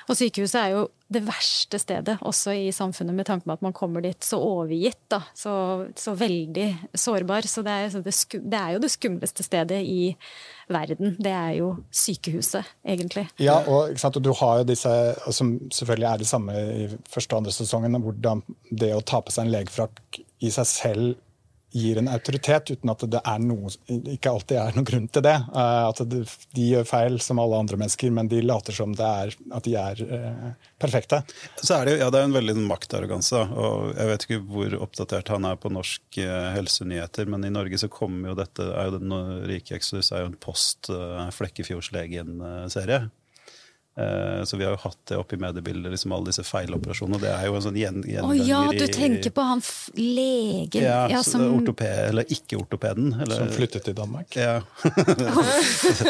Og 0.08 0.18
sykehuset 0.18 0.58
er 0.60 0.74
jo 0.74 0.88
det 1.10 1.22
verste 1.26 1.78
stedet 1.82 2.18
også 2.26 2.52
i 2.54 2.68
samfunnet, 2.74 3.16
med 3.16 3.26
tanke 3.26 3.48
på 3.48 3.54
at 3.56 3.64
man 3.64 3.74
kommer 3.74 4.04
dit 4.04 4.22
så 4.24 4.38
overgitt. 4.38 5.00
da, 5.10 5.22
Så, 5.34 5.52
så 5.96 6.14
veldig 6.14 6.68
sårbar. 6.94 7.48
Så 7.50 7.64
det 7.66 7.72
er, 7.72 7.88
det, 8.04 8.14
det 8.34 8.58
er, 8.58 8.74
jo 8.74 8.82
det 8.82 8.92
skumleste 8.92 9.42
stedet 9.42 9.80
i 9.82 10.14
verden. 10.70 11.16
Det 11.18 11.32
er 11.32 11.56
jo 11.58 11.72
sykehuset, 11.90 12.64
egentlig. 12.86 13.26
Ja, 13.42 13.58
og, 13.66 13.96
og 14.04 14.22
du 14.22 14.32
har 14.38 14.60
jo 14.60 14.68
disse, 14.70 14.94
som 15.32 15.56
selvfølgelig 15.72 16.10
er 16.12 16.22
det 16.22 16.30
samme 16.30 16.54
i 16.54 16.86
første 17.10 17.34
og 17.34 17.42
andre 17.42 17.56
sesongen, 17.56 17.98
hvordan 18.04 18.44
det 18.70 18.94
å 18.94 19.02
ta 19.02 19.22
på 19.24 19.34
seg 19.34 19.48
en 19.48 19.54
legefrakk 19.56 20.22
i 20.40 20.52
seg 20.54 20.68
selv 20.68 21.18
gir 21.70 21.98
en 21.98 22.08
autoritet, 22.08 22.70
uten 22.70 22.90
at 22.90 23.04
det 23.10 23.20
noe, 23.44 23.70
ikke 23.86 24.32
alltid 24.32 24.58
er 24.58 24.76
noen 24.76 24.86
grunn 24.88 25.06
til 25.12 25.24
det. 25.24 25.36
Uh, 25.54 25.90
at 25.90 26.02
de, 26.10 26.22
gjør 26.56 26.88
feil 26.88 27.18
som 27.22 27.40
alle 27.42 27.60
andre 27.62 27.78
mennesker, 27.80 28.10
men 28.14 28.30
de 28.30 28.42
later 28.42 28.76
som 28.76 28.94
det 28.96 29.06
er, 29.06 29.36
at 29.54 29.68
de 29.68 29.76
er 29.78 30.02
uh, 30.10 30.48
perfekte. 30.82 31.22
Så 31.60 31.78
er 31.78 31.90
det, 31.90 31.98
ja, 32.02 32.10
det 32.10 32.22
er 32.22 32.28
en 32.28 32.36
veldig 32.36 32.56
maktarroganse. 32.64 33.44
og 33.54 33.94
Jeg 33.94 34.10
vet 34.10 34.26
ikke 34.26 34.42
hvor 34.50 34.76
oppdatert 34.88 35.32
han 35.34 35.46
er 35.48 35.60
på 35.60 35.72
norsk 35.72 36.20
uh, 36.24 36.50
helsenyheter, 36.56 37.30
men 37.30 37.46
i 37.46 37.54
Norge 37.54 37.80
så 37.80 37.90
kommer 37.92 38.32
jo 38.32 38.38
dette 38.40 38.66
er 38.70 38.90
jo 38.90 38.98
den 38.98 39.16
Rike 39.50 39.78
Exodus 39.78 40.10
er 40.12 40.24
jo 40.24 40.32
en 40.32 40.38
post 40.40 40.90
Flekkefjordslegen-serie. 41.36 43.04
Eh, 43.98 44.44
Så 44.44 44.56
vi 44.56 44.64
har 44.64 44.76
jo 44.76 44.80
hatt 44.84 44.96
det 45.10 45.16
oppe 45.18 45.34
i 45.34 45.38
mediebildet, 45.42 45.90
liksom 45.92 46.12
alle 46.14 46.30
disse 46.30 46.44
feiloperasjonene. 46.46 47.18
Det 47.20 47.28
er 47.34 47.46
jo 47.50 47.56
en 47.58 47.62
sånn 47.64 47.76
gjen, 47.76 47.98
Å 48.22 48.30
ja, 48.46 48.60
du 48.70 48.86
tenker 48.86 49.30
på 49.34 49.42
han 49.44 49.58
f- 49.58 49.90
legen 49.98 50.82
ja, 50.86 51.08
ja, 51.10 51.22
som 51.26 51.42
ortoped, 51.58 51.98
eller 52.08 52.22
ikke-ortopeden. 52.30 53.20
eller- 53.20 53.36
Som 53.36 53.48
flyttet 53.48 53.82
til 53.84 53.94
Danmark. 53.94 54.30
Ja. 54.36 54.60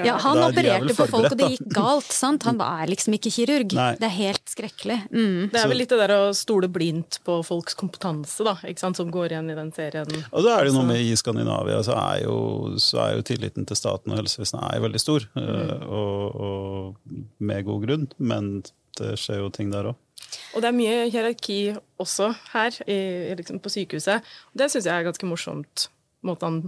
Ja, 0.00 0.16
han 0.22 0.38
er 0.38 0.40
er 0.40 0.52
opererte 0.52 0.94
på 0.96 1.06
folk, 1.10 1.26
og 1.32 1.36
det 1.38 1.48
gikk 1.54 1.72
galt. 1.74 2.10
sant? 2.14 2.44
Han 2.48 2.60
er 2.64 2.88
liksom 2.90 3.14
ikke 3.16 3.32
kirurg. 3.34 3.74
Nei. 3.76 3.90
Det 4.00 4.06
er 4.08 4.14
helt 4.16 4.50
skrekkelig. 4.50 4.98
Mm. 5.12 5.50
Det 5.52 5.60
er 5.62 5.70
vel 5.70 5.80
litt 5.82 5.92
det 5.92 5.98
der 6.02 6.14
å 6.16 6.20
stole 6.36 6.68
blindt 6.72 7.20
på 7.26 7.38
folks 7.46 7.76
kompetanse, 7.78 8.44
da, 8.46 8.56
ikke 8.66 8.82
sant, 8.82 8.98
som 9.00 9.10
går 9.12 9.34
igjen 9.34 9.50
i 9.52 9.56
den 9.58 9.72
serien. 9.76 10.10
Og 10.32 10.46
da 10.46 10.56
er 10.58 10.66
det 10.66 10.72
jo 10.72 10.78
noe 10.80 10.88
med 10.90 11.02
i 11.04 11.14
Skandinavia, 11.18 11.80
så 11.86 11.96
er 11.96 12.24
jo, 12.24 12.36
så 12.82 13.02
er 13.06 13.16
jo 13.18 13.26
tilliten 13.30 13.68
til 13.68 13.78
staten 13.78 14.14
og 14.14 14.20
helsevesenet 14.22 14.66
er 14.70 14.80
jo 14.80 14.86
veldig 14.88 15.02
stor. 15.02 15.26
Mm. 15.36 15.74
Og, 15.90 15.99
og 16.00 16.96
med 17.38 17.66
god 17.66 17.86
grunn, 17.86 18.06
men 18.18 18.52
det 18.98 19.16
skjer 19.20 19.42
jo 19.42 19.52
ting 19.54 19.72
der 19.72 19.92
òg. 19.92 19.98
Og 20.54 20.62
det 20.62 20.68
er 20.68 20.76
mye 20.76 21.06
hierarki 21.10 21.60
også 22.00 22.32
her, 22.52 22.76
i, 22.86 22.98
liksom 23.38 23.60
på 23.62 23.72
sykehuset. 23.72 24.26
Og 24.52 24.60
det 24.60 24.70
syns 24.70 24.88
jeg 24.88 24.94
er 24.94 25.06
ganske 25.06 25.28
morsomt, 25.28 25.88
måten 26.26 26.46
han 26.46 26.60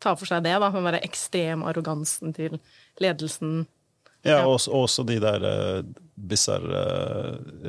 tar 0.00 0.16
for 0.16 0.28
seg 0.28 0.44
det, 0.44 0.56
da, 0.62 0.70
med 0.72 0.96
der 0.96 1.04
ekstrem 1.04 1.64
arrogansen 1.66 2.34
til 2.36 2.58
ledelsen. 3.02 3.66
Ja, 4.26 4.42
og 4.44 4.58
også, 4.58 4.70
også 4.76 5.02
de 5.08 5.16
der 5.22 5.44
uh, 5.48 5.84
bisarre 6.20 6.80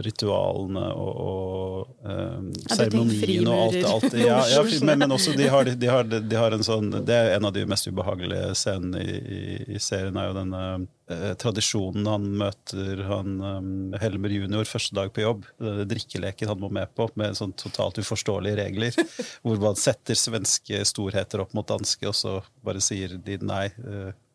ritualene 0.04 0.84
og, 0.92 1.12
og 1.24 1.92
um, 2.04 2.50
Ja, 2.52 2.52
du 2.52 2.66
tenker 2.68 2.76
seremonien 2.76 3.48
og 3.48 3.60
alt, 3.62 3.86
alt 3.88 4.16
ja, 4.20 4.40
ja, 4.52 4.64
men, 4.90 5.00
men 5.06 5.16
også 5.16 5.36
de 5.40 5.48
har, 5.48 5.70
de, 5.72 5.88
har, 5.88 6.04
de 6.10 6.36
har 6.36 6.56
en 6.58 6.66
sånn 6.68 6.90
Det 7.08 7.16
er 7.16 7.36
en 7.38 7.48
av 7.48 7.54
de 7.56 7.64
mest 7.72 7.88
ubehagelige 7.88 8.50
scenene 8.60 9.00
i, 9.00 9.16
i, 9.22 9.44
i 9.78 9.80
serien, 9.80 10.18
er 10.20 10.28
jo 10.28 10.36
denne 10.42 10.64
uh, 10.84 11.32
tradisjonen 11.40 12.10
han 12.12 12.28
møter 12.42 13.04
han 13.08 13.38
um, 13.40 13.70
Helmer 14.02 14.36
junior 14.36 14.68
første 14.68 14.96
dag 14.98 15.14
på 15.16 15.24
jobb. 15.24 15.46
Denne 15.62 15.86
drikkeleken 15.88 16.52
han 16.52 16.60
må 16.62 16.72
med 16.74 16.92
på, 16.98 17.08
med 17.20 17.38
sånn 17.40 17.56
totalt 17.60 18.02
uforståelige 18.04 18.60
regler. 18.60 19.00
hvor 19.46 19.64
man 19.64 19.80
setter 19.80 20.20
svenske 20.20 20.84
storheter 20.88 21.46
opp 21.46 21.56
mot 21.56 21.68
danske, 21.72 22.04
og 22.12 22.18
så 22.18 22.38
bare 22.66 22.84
sier 22.84 23.16
de 23.24 23.40
nei. 23.48 23.66
eh, 23.72 24.12
Dan- 24.12 24.31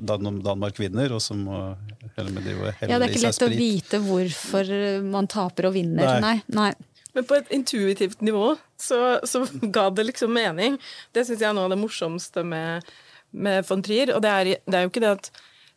Danmark 0.00 0.78
vinner, 0.80 1.12
og 1.16 1.22
så 1.22 1.36
må 1.36 1.58
og 1.58 2.12
helle 2.16 2.42
Ja, 2.88 2.98
det 2.98 3.08
er 3.08 3.12
ikke 3.12 3.24
lett 3.26 3.44
å 3.44 3.50
vite 3.52 4.00
hvorfor 4.04 4.70
man 5.06 5.28
taper 5.30 5.68
og 5.70 5.76
vinner. 5.76 6.20
Nei. 6.20 6.38
Nei. 6.48 6.56
Nei. 6.56 6.70
Men 7.16 7.26
på 7.26 7.38
et 7.38 7.52
intuitivt 7.54 8.20
nivå 8.22 8.52
så, 8.78 9.18
så 9.26 9.44
ga 9.76 9.88
det 9.90 10.06
liksom 10.10 10.32
mening. 10.34 10.78
Det 11.16 11.26
syns 11.26 11.42
jeg 11.42 11.50
er 11.50 11.56
noe 11.56 11.68
av 11.68 11.74
det 11.74 11.80
morsomste 11.80 12.44
med, 12.46 12.86
med 13.32 13.66
von 13.68 13.82
Trier. 13.84 14.14
Og 14.16 14.22
det 14.24 14.34
er, 14.34 14.52
det 14.66 14.78
er 14.78 14.86
jo 14.86 14.92
ikke 14.92 15.04
det 15.04 15.14
at 15.16 15.30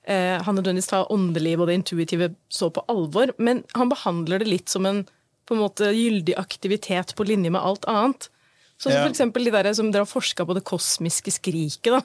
eh, 0.04 0.38
han 0.44 0.58
nødvendigvis 0.60 0.92
tar 0.92 1.10
åndeliv 1.14 1.64
og 1.64 1.72
det 1.72 1.80
intuitive 1.80 2.34
så 2.52 2.70
på 2.74 2.84
alvor, 2.92 3.34
men 3.42 3.64
han 3.78 3.92
behandler 3.92 4.44
det 4.44 4.52
litt 4.52 4.72
som 4.72 4.86
en 4.90 5.04
på 5.50 5.58
en 5.58 5.64
måte 5.64 5.90
gyldig 5.92 6.38
aktivitet 6.40 7.16
på 7.18 7.26
linje 7.28 7.50
med 7.52 7.60
alt 7.60 7.88
annet. 7.90 8.30
Sånn 8.78 8.94
som 8.94 9.00
Ja. 9.00 9.02
for 9.04 9.12
eksempel 9.12 9.46
de 9.46 9.52
der 9.52 9.74
som 9.76 9.90
dere 9.92 10.06
har 10.06 10.10
forska 10.10 10.46
på 10.46 10.56
det 10.56 10.64
kosmiske 10.64 11.34
skriket. 11.34 11.92
da. 11.92 12.02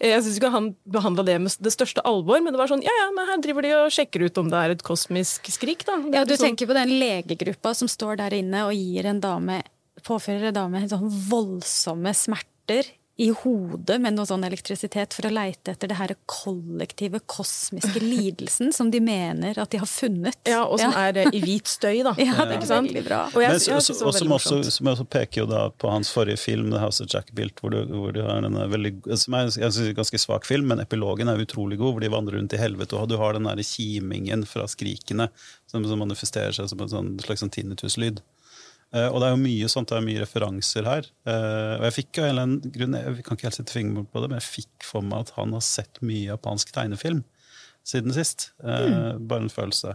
Eh, 0.00 0.08
Jeg 0.14 0.22
syns 0.24 0.38
ikke 0.40 0.50
han 0.54 0.70
behandla 0.88 1.24
det 1.28 1.38
med 1.40 1.56
det 1.60 1.72
største 1.74 2.00
alvor, 2.08 2.40
men 2.42 2.52
det 2.54 2.58
var 2.60 2.68
sånn 2.72 2.82
ja 2.82 2.94
ja, 3.02 3.10
men 3.12 3.26
her 3.28 3.42
driver 3.44 3.62
de 3.66 3.72
og 3.76 3.90
sjekker 3.92 4.24
ut 4.24 4.38
om 4.40 4.48
det 4.48 4.56
er 4.56 4.70
et 4.76 4.82
kosmisk 4.86 5.50
skrik, 5.52 5.84
da. 5.84 5.98
Ja, 6.12 6.24
du 6.24 6.34
Sånn- 6.34 6.50
tenker 6.56 6.66
på 6.70 6.74
den 6.74 6.88
legegruppa 7.00 7.74
som 7.76 7.88
står 7.88 8.16
der 8.16 8.30
inne 8.40 8.64
og 8.66 8.72
gir 8.74 9.04
en 9.06 9.20
dame, 9.20 9.62
påfører 10.02 10.48
en 10.48 10.54
dame 10.54 10.88
sånn 10.88 11.10
voldsomme 11.28 12.14
smerter 12.16 12.88
i 13.20 13.28
hodet 13.42 13.98
med 14.00 14.14
noe 14.16 14.24
sånn 14.24 14.46
elektrisitet 14.46 15.12
for 15.12 15.28
å 15.28 15.30
leite 15.32 15.74
etter 15.74 15.90
det 15.90 15.98
her 15.98 16.14
kollektive, 16.30 17.20
kosmiske 17.28 18.00
lidelsen 18.12 18.72
som 18.72 18.88
de 18.92 19.02
mener 19.04 19.58
at 19.60 19.74
de 19.74 19.80
har 19.82 19.90
funnet. 19.90 20.38
Ja, 20.48 20.62
og 20.64 20.80
som 20.80 20.94
er 20.96 21.18
eh, 21.20 21.28
i 21.36 21.42
hvit 21.44 21.68
støy, 21.68 22.00
da. 22.06 22.14
Ja, 22.20 22.38
det 22.38 22.46
er 22.46 22.54
Ikke 22.56 22.70
sant? 22.70 22.88
veldig 22.88 23.04
bra. 23.04 23.20
Og 23.34 23.44
jeg, 23.44 23.52
Men 23.52 23.60
jeg, 23.60 23.76
og 23.76 24.16
som 24.16 24.34
også, 24.38 24.62
som 24.72 24.92
også 24.94 25.06
peker 25.12 25.42
jo 25.42 25.46
da 25.50 25.66
på 25.76 25.92
hans 25.92 26.12
forrige 26.14 26.40
film, 26.40 26.70
'The 26.72 26.80
House 26.80 27.04
of 27.04 27.12
Jack 27.12 27.28
Built', 27.36 27.60
hvor 27.60 27.74
du, 27.74 27.82
hvor 27.92 28.16
du 28.16 28.22
har 28.24 28.40
denne 28.46 28.64
veldig, 28.72 28.94
som 29.20 29.36
er 29.36 29.52
en 29.52 29.94
ganske 30.00 30.24
svak 30.24 30.48
film, 30.48 30.70
men 30.72 30.80
epilogen 30.80 31.28
er 31.28 31.44
utrolig 31.44 31.76
god, 31.82 31.98
hvor 31.98 32.06
de 32.06 32.12
vandrer 32.16 32.40
rundt 32.40 32.56
i 32.56 32.62
helvete, 32.62 32.96
og 32.96 33.10
du 33.12 33.18
har 33.20 33.36
den 33.36 33.48
der 33.50 33.60
kimingen 33.66 34.48
fra 34.48 34.64
skrikene 34.70 35.28
som, 35.68 35.84
som 35.84 36.00
manifesterer 36.00 36.56
seg 36.56 36.72
som 36.72 36.80
en 36.86 36.92
sånn, 36.92 37.16
slags 37.20 37.44
sånn 37.44 37.52
tinnituslyd. 37.52 38.24
Eh, 38.90 39.06
og 39.06 39.20
det 39.22 39.28
er 39.28 39.34
jo 39.36 39.42
mye 39.44 39.70
sånt, 39.70 39.90
det 39.90 39.98
er 40.00 40.06
mye 40.06 40.22
referanser 40.24 40.88
her. 40.88 41.10
Eh, 41.28 41.74
og 41.78 41.86
jeg 41.86 41.96
fikk 42.00 42.18
jo 42.18 42.24
en 42.24 42.32
eller 42.32 42.46
annen 42.48 42.74
grunn, 42.74 42.98
jeg 42.98 43.26
kan 43.26 43.38
ikke 43.38 43.48
helt 43.48 43.58
sette 43.60 43.76
fingeren 43.76 44.08
på 44.10 44.22
det, 44.22 44.30
men 44.30 44.40
jeg 44.40 44.48
fikk 44.48 44.86
for 44.86 45.06
meg 45.06 45.26
at 45.26 45.34
han 45.38 45.54
har 45.56 45.66
sett 45.66 46.02
mye 46.02 46.30
japansk 46.32 46.72
tegnefilm 46.74 47.24
siden 47.86 48.14
sist. 48.14 48.50
Mm. 48.62 49.26
Bare 49.30 49.46
en 49.46 49.52
følelse. 49.52 49.94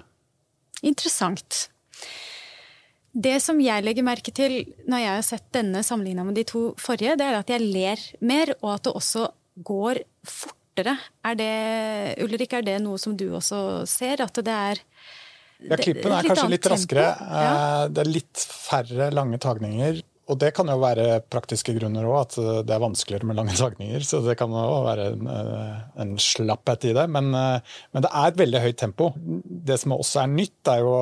Interessant. 0.85 1.67
Det 3.15 3.37
som 3.39 3.59
jeg 3.63 3.83
legger 3.85 4.03
merke 4.03 4.31
til 4.35 4.57
når 4.89 5.03
jeg 5.03 5.13
har 5.13 5.23
sett 5.23 5.45
denne 5.55 5.83
sammenligna 5.87 6.25
med 6.27 6.35
de 6.35 6.43
to 6.49 6.65
forrige, 6.81 7.15
det 7.19 7.27
er 7.29 7.37
at 7.39 7.51
jeg 7.53 7.63
ler 7.63 8.01
mer, 8.19 8.51
og 8.59 8.73
at 8.73 8.87
det 8.87 8.95
også 8.99 9.27
går 9.63 10.01
fortere. 10.27 10.97
Er 11.23 11.37
det, 11.39 11.53
Ulrik, 12.25 12.57
er 12.57 12.65
det 12.67 12.79
noe 12.83 12.99
som 12.99 13.15
du 13.15 13.29
også 13.37 13.85
ser? 13.87 14.23
At 14.25 14.35
det 14.43 14.55
er 14.71 14.81
Ja, 15.63 15.77
klippen 15.79 16.11
er 16.11 16.27
kanskje 16.27 16.49
litt 16.51 16.67
raskere. 16.69 17.05
Ja. 17.19 17.53
Eh, 17.85 17.87
Det 17.95 18.03
er 18.03 18.09
litt 18.11 18.45
færre 18.51 19.11
lange 19.13 19.39
tagninger. 19.41 20.01
Og 20.25 20.39
det 20.41 20.55
kan 20.57 20.69
jo 20.71 20.79
være 20.81 21.19
praktiske 21.29 21.75
grunner 21.75 22.07
òg, 22.09 22.15
at 22.23 22.35
eh, 22.41 22.61
det 22.65 22.73
er 22.73 22.81
vanskeligere 22.81 23.27
med 23.29 23.37
lange 23.37 23.53
tagninger. 23.59 24.05
Så 24.05 24.23
det 24.25 24.37
kan 24.39 24.53
jo 24.53 24.79
være 24.85 25.09
en, 25.13 25.27
eh, 25.29 25.75
en 26.01 26.15
slapphet 26.21 26.87
i 26.89 26.93
det. 26.97 27.05
Men, 27.13 27.29
eh, 27.37 27.75
men 27.93 28.05
det 28.05 28.09
er 28.09 28.31
et 28.31 28.39
veldig 28.41 28.61
høyt 28.63 28.79
tempo. 28.81 29.11
Det 29.69 29.77
som 29.81 29.93
også 29.93 30.23
er 30.23 30.31
nytt, 30.33 30.71
er 30.71 30.81
jo 30.81 30.95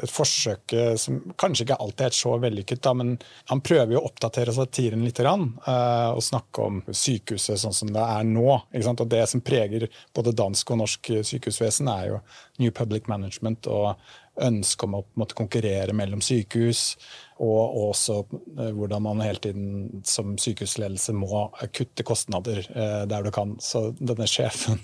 et 0.00 0.12
forsøk 0.12 0.72
som 1.00 1.18
kanskje 1.40 1.66
ikke 1.66 1.78
alltid 1.82 2.06
er 2.06 2.16
så 2.16 2.32
vellykket, 2.40 2.80
da, 2.84 2.94
men 2.96 3.12
han 3.50 3.60
prøver 3.64 3.92
jo 3.94 4.00
å 4.00 4.08
oppdatere 4.08 4.54
satiren 4.56 5.04
litt 5.04 5.20
og 5.20 6.22
snakke 6.24 6.64
om 6.64 6.78
sykehuset 6.86 7.60
sånn 7.60 7.76
som 7.76 7.90
det 7.92 8.00
er 8.00 8.24
nå. 8.24 8.56
Og 8.56 9.02
det 9.10 9.22
som 9.28 9.42
preger 9.44 9.88
både 10.16 10.32
dansk 10.36 10.72
og 10.72 10.80
norsk 10.80 11.10
sykehusvesen, 11.28 11.90
er 11.92 12.06
jo 12.08 12.20
New 12.62 12.72
Public 12.72 13.08
Management 13.10 13.68
og 13.68 14.00
ønsket 14.40 14.86
om 14.86 14.98
å 14.98 15.02
måte, 15.18 15.36
konkurrere 15.38 15.94
mellom 15.96 16.22
sykehus, 16.24 16.94
og 17.40 17.76
også 17.88 18.16
eh, 18.58 18.70
hvordan 18.76 19.04
man 19.04 19.22
hele 19.24 19.40
tiden 19.40 20.02
som 20.06 20.34
sykehusledelse 20.40 21.14
må 21.16 21.46
kutte 21.72 22.04
kostnader 22.06 22.60
eh, 22.68 23.04
der 23.08 23.24
du 23.24 23.30
kan. 23.34 23.54
Så 23.64 23.90
denne 23.96 24.28
sjefen 24.28 24.80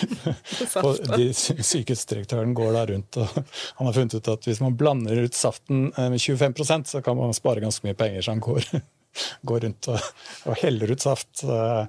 på 0.82 0.92
de, 1.14 1.30
Sykehusdirektøren 1.36 2.56
går 2.58 2.74
da 2.74 2.84
rundt 2.90 3.20
og 3.22 3.38
han 3.78 3.88
har 3.88 3.96
funnet 3.96 4.18
ut 4.18 4.32
at 4.34 4.48
hvis 4.48 4.62
man 4.64 4.78
blander 4.78 5.22
ut 5.26 5.38
saften 5.38 5.88
eh, 5.94 6.10
med 6.10 6.22
25% 6.22 6.90
så 6.96 7.02
kan 7.06 7.18
man 7.18 7.36
spare 7.36 7.62
ganske 7.62 7.86
mye 7.86 7.98
penger. 7.98 8.24
Så 8.24 8.34
han 8.34 8.42
går, 8.42 8.66
går 9.52 9.66
rundt 9.68 9.90
og, 9.92 10.10
og 10.50 10.58
heller 10.64 10.90
ut 10.90 11.06
saft 11.06 11.46
uh, 11.46 11.86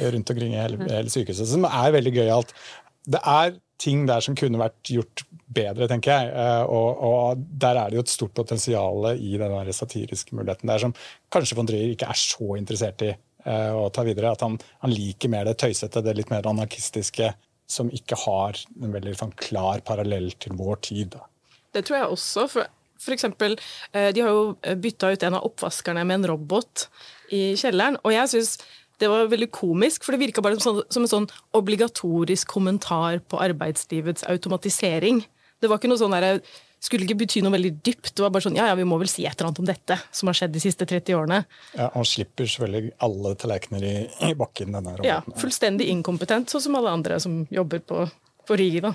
rundt 0.00 0.32
omkring 0.32 0.56
i 0.56 0.62
hele, 0.62 0.80
hele 0.88 1.12
sykehuset, 1.12 1.50
som 1.52 1.68
er 1.68 1.94
veldig 1.98 2.16
gøyalt. 2.16 2.56
Det 3.04 3.20
er 3.20 3.58
ting 3.80 4.04
der 4.06 4.22
som 4.24 4.36
kunne 4.38 4.60
vært 4.60 4.90
gjort 4.90 5.24
bedre, 5.54 5.88
tenker 5.90 6.12
jeg. 6.14 6.32
Eh, 6.32 6.62
Og, 6.64 7.00
og 7.04 7.44
der 7.60 7.78
er 7.80 7.90
det 7.90 7.98
jo 7.98 8.04
et 8.04 8.12
stort 8.12 8.34
potensial 8.34 9.10
i 9.14 9.36
den 9.40 9.72
satiriske 9.72 10.36
muligheten 10.36 10.70
der 10.70 10.78
som 10.82 10.94
kanskje 11.34 11.58
von 11.58 11.66
Dreyer 11.68 11.94
ikke 11.94 12.08
er 12.10 12.18
så 12.18 12.54
interessert 12.58 13.02
i 13.02 13.10
eh, 13.10 13.72
å 13.74 13.88
ta 13.90 14.04
videre. 14.06 14.32
At 14.32 14.44
han, 14.46 14.58
han 14.84 14.94
liker 14.94 15.32
mer 15.32 15.44
det 15.48 15.58
tøysete, 15.62 16.02
det 16.04 16.16
litt 16.16 16.30
mer 16.32 16.46
anarkistiske, 16.46 17.32
som 17.66 17.90
ikke 17.90 18.18
har 18.26 18.58
en 18.80 18.94
veldig 18.94 19.16
sånn, 19.18 19.34
klar 19.40 19.82
parallell 19.86 20.30
til 20.38 20.56
vår 20.58 20.80
tid. 20.84 21.14
Da. 21.16 21.26
Det 21.74 21.84
tror 21.88 21.98
jeg 21.98 22.14
også. 22.16 22.46
For, 22.52 22.70
for 23.00 23.16
eksempel, 23.16 23.58
eh, 23.92 24.10
de 24.14 24.24
har 24.24 24.32
jo 24.32 24.76
bytta 24.80 25.12
ut 25.14 25.26
en 25.26 25.38
av 25.40 25.46
oppvaskerne 25.48 26.04
med 26.06 26.22
en 26.22 26.30
robot 26.34 26.86
i 27.34 27.54
kjelleren. 27.58 27.98
Og 28.04 28.14
jeg 28.14 28.34
syns 28.34 28.58
det 29.04 29.12
var 29.12 29.30
veldig 29.32 29.50
komisk, 29.54 30.04
for 30.04 30.16
det 30.16 30.24
virka 30.24 30.44
bare 30.44 30.60
som, 30.62 30.82
som 30.88 31.04
en 31.04 31.10
sånn 31.10 31.30
obligatorisk 31.56 32.50
kommentar 32.56 33.20
på 33.28 33.40
arbeidslivets 33.44 34.26
automatisering. 34.30 35.22
Det 35.60 35.70
var 35.70 35.80
ikke 35.80 35.90
noe 35.92 36.00
sånn 36.00 36.16
der, 36.16 36.40
skulle 36.84 37.06
ikke 37.06 37.18
bety 37.22 37.42
noe 37.44 37.54
veldig 37.54 37.72
dypt. 37.84 38.12
Det 38.12 38.24
var 38.24 38.32
bare 38.34 38.44
sånn 38.46 38.58
ja, 38.58 38.68
ja, 38.70 38.76
vi 38.78 38.86
må 38.88 38.98
vel 39.00 39.10
si 39.10 39.24
et 39.24 39.36
eller 39.36 39.50
annet 39.50 39.62
om 39.62 39.68
dette 39.68 39.98
som 40.12 40.28
har 40.30 40.38
skjedd 40.38 40.52
de 40.54 40.62
siste 40.62 40.88
30 40.88 41.16
årene. 41.16 41.40
Ja, 41.76 41.88
han 41.94 42.08
slipper 42.08 42.48
selvfølgelig 42.48 42.94
alle 43.06 43.34
tallerkener 43.40 43.88
i, 43.88 43.94
i 44.28 44.34
bakken. 44.38 44.74
denne 44.74 44.96
roboten. 44.98 45.08
Ja. 45.08 45.40
Fullstendig 45.40 45.88
inkompetent, 45.92 46.52
sånn 46.52 46.66
som 46.66 46.78
alle 46.80 46.92
andre 46.92 47.20
som 47.22 47.42
jobber 47.52 47.84
på, 47.84 48.04
på 48.48 48.60
Rigi. 48.60 48.82
da. 48.84 48.92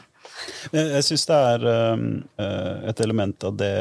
Jeg, 0.76 0.86
jeg 0.98 1.08
syns 1.10 1.26
det 1.30 1.40
er 1.54 1.68
um, 1.96 2.10
et 2.92 3.06
element 3.06 3.50
av 3.50 3.58
det 3.58 3.76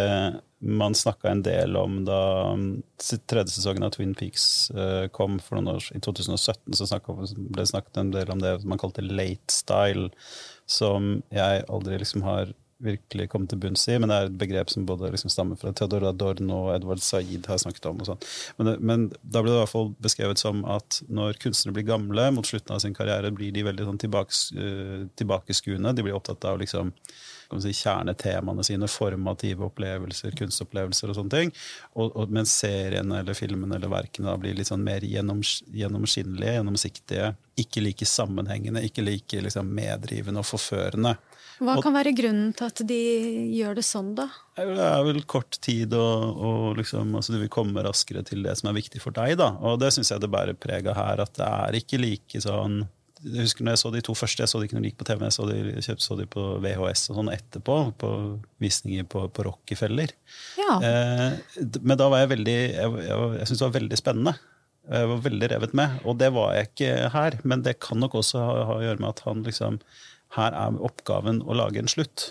man 0.58 0.94
snakka 0.94 1.30
en 1.30 1.42
del 1.46 1.76
om 1.76 2.00
da 2.06 2.20
um, 2.52 2.82
tredje 3.30 3.54
sesongen 3.54 3.86
av 3.86 3.92
Twin 3.94 4.14
Peaks 4.18 4.70
eh, 4.70 5.06
kom 5.14 5.38
for 5.42 5.58
noen 5.58 5.76
år 5.76 5.90
I 5.94 6.00
2017 6.02 6.74
så 6.74 6.88
ble 7.06 7.60
det 7.60 7.68
snakket 7.70 8.00
en 8.00 8.10
del 8.14 8.32
om 8.34 8.42
det 8.42 8.56
man 8.66 8.80
kalte 8.80 9.04
late 9.04 9.54
style, 9.54 10.10
som 10.66 11.20
jeg 11.34 11.62
aldri 11.68 12.00
liksom 12.02 12.26
har 12.26 12.50
virkelig 12.82 13.26
kommet 13.30 13.50
til 13.50 13.58
bunns 13.58 13.84
i, 13.90 13.96
men 13.98 14.10
det 14.10 14.16
er 14.16 14.28
et 14.28 14.36
begrep 14.38 14.70
som 14.70 14.84
både 14.86 15.10
liksom 15.10 15.32
stammer 15.32 15.58
fra 15.58 15.72
Theodor 15.74 16.06
Adorno 16.12 16.60
og 16.68 16.74
Edward 16.76 17.02
Said 17.02 17.48
har 17.50 17.58
snakket 17.58 17.88
om. 17.90 18.02
og 18.02 18.10
sånn. 18.10 18.20
Men, 18.58 18.70
men, 18.78 19.06
da 19.22 19.42
ble 19.42 19.50
det 19.50 19.56
i 19.56 19.62
hvert 19.64 19.72
fall 19.72 19.90
beskrevet 20.04 20.42
som 20.42 20.62
at 20.70 21.00
når 21.10 21.40
kunstnere 21.42 21.74
blir 21.74 21.88
gamle 21.88 22.28
mot 22.36 22.46
slutten 22.46 22.76
av 22.76 22.82
sin 22.84 22.94
karriere, 22.94 23.34
blir 23.34 23.50
de 23.54 23.66
veldig 23.66 23.88
sånn 23.88 23.98
tilbakes, 24.04 24.44
uh, 24.54 25.08
tilbakeskuende. 25.18 25.96
De 25.98 26.06
blir 26.06 26.18
opptatt 26.18 26.46
av 26.48 26.62
liksom 26.62 26.94
si, 27.56 27.72
kjernetemaene 27.72 28.64
sine, 28.66 28.88
formative 28.90 29.66
opplevelser, 29.68 30.34
kunstopplevelser 30.38 31.12
og 31.12 31.18
sånne 31.18 31.34
ting. 31.34 31.52
Og, 31.94 32.12
og, 32.12 32.34
mens 32.34 32.52
seriene 32.60 33.22
eller 33.22 33.38
filmene 33.38 33.78
eller 33.78 33.92
verkene 33.92 34.30
da 34.30 34.36
blir 34.40 34.56
litt 34.58 34.70
sånn 34.70 34.84
mer 34.84 35.06
gjennoms, 35.06 35.58
gjennomskinnelige, 35.74 36.58
gjennomsiktige, 36.58 37.32
ikke 37.58 37.82
like 37.82 38.06
sammenhengende, 38.08 38.84
ikke 38.86 39.06
like 39.06 39.42
liksom, 39.48 39.72
meddrivende 39.74 40.44
og 40.44 40.50
forførende. 40.50 41.16
Hva 41.58 41.74
kan 41.82 41.94
være 41.96 42.12
grunnen 42.14 42.52
til 42.54 42.68
at 42.68 42.82
de 42.86 42.98
gjør 43.56 43.80
det 43.80 43.82
sånn, 43.86 44.12
da? 44.18 44.28
Det 44.58 44.84
er 44.84 45.00
vel 45.08 45.24
kort 45.26 45.58
tid, 45.64 45.94
og, 45.96 46.38
og 46.38 46.78
liksom, 46.78 47.16
altså 47.18 47.34
du 47.34 47.40
vil 47.40 47.50
komme 47.50 47.82
raskere 47.82 48.22
til 48.26 48.44
det 48.46 48.54
som 48.60 48.70
er 48.70 48.78
viktig 48.78 49.02
for 49.02 49.16
deg. 49.16 49.34
da, 49.40 49.50
Og 49.66 49.80
det 49.82 49.90
syns 49.94 50.12
jeg 50.12 50.22
det 50.22 50.30
bærer 50.30 50.58
preg 50.58 50.86
av 50.92 50.98
her, 51.00 51.24
at 51.24 51.34
det 51.38 51.48
er 51.48 51.80
ikke 51.80 52.00
like 52.02 52.44
sånn 52.44 52.84
jeg 53.24 53.46
husker 53.46 53.66
når 53.66 53.74
jeg 53.74 53.82
så 53.82 53.90
de 53.94 54.02
to 54.04 54.14
første, 54.18 54.42
jeg 54.44 54.50
så 54.50 54.60
de 54.60 54.68
ikke 54.68 54.76
når 54.76 54.84
de 54.84 54.90
gikk 54.92 55.00
på 55.00 55.08
TV, 55.08 55.24
jeg 55.26 55.36
så 55.36 55.46
de, 55.48 55.56
jeg 55.74 56.02
så 56.04 56.18
de 56.18 56.26
på 56.30 56.44
VHS 56.64 57.08
og 57.12 57.18
sånn 57.20 57.32
etterpå, 57.34 57.78
på 58.00 58.10
visninger 58.62 59.08
på, 59.10 59.24
på 59.34 59.46
Rockefeller. 59.48 60.14
Ja. 60.60 60.76
Eh, 60.78 61.66
men 61.80 61.98
da 61.98 62.08
var 62.12 62.22
jeg 62.22 62.32
veldig 62.36 62.56
Jeg, 62.58 62.94
jeg, 63.08 63.28
jeg 63.38 63.48
syntes 63.48 63.58
det 63.58 63.66
var 63.66 63.76
veldig 63.78 64.00
spennende. 64.00 64.36
Jeg 64.88 65.08
var 65.10 65.24
veldig 65.24 65.48
revet 65.52 65.74
med, 65.76 65.98
og 66.08 66.16
det 66.20 66.30
var 66.32 66.54
jeg 66.56 66.70
ikke 66.70 66.92
her. 67.12 67.38
Men 67.44 67.64
det 67.66 67.78
kan 67.84 68.00
nok 68.00 68.16
også 68.22 68.40
ha, 68.40 68.52
ha 68.70 68.78
å 68.78 68.84
gjøre 68.86 69.02
med 69.02 69.10
at 69.10 69.24
han 69.26 69.44
liksom 69.44 69.82
her 70.36 70.54
er 70.56 70.80
oppgaven 70.84 71.42
å 71.44 71.56
lage 71.56 71.80
en 71.80 71.90
slutt. 71.90 72.30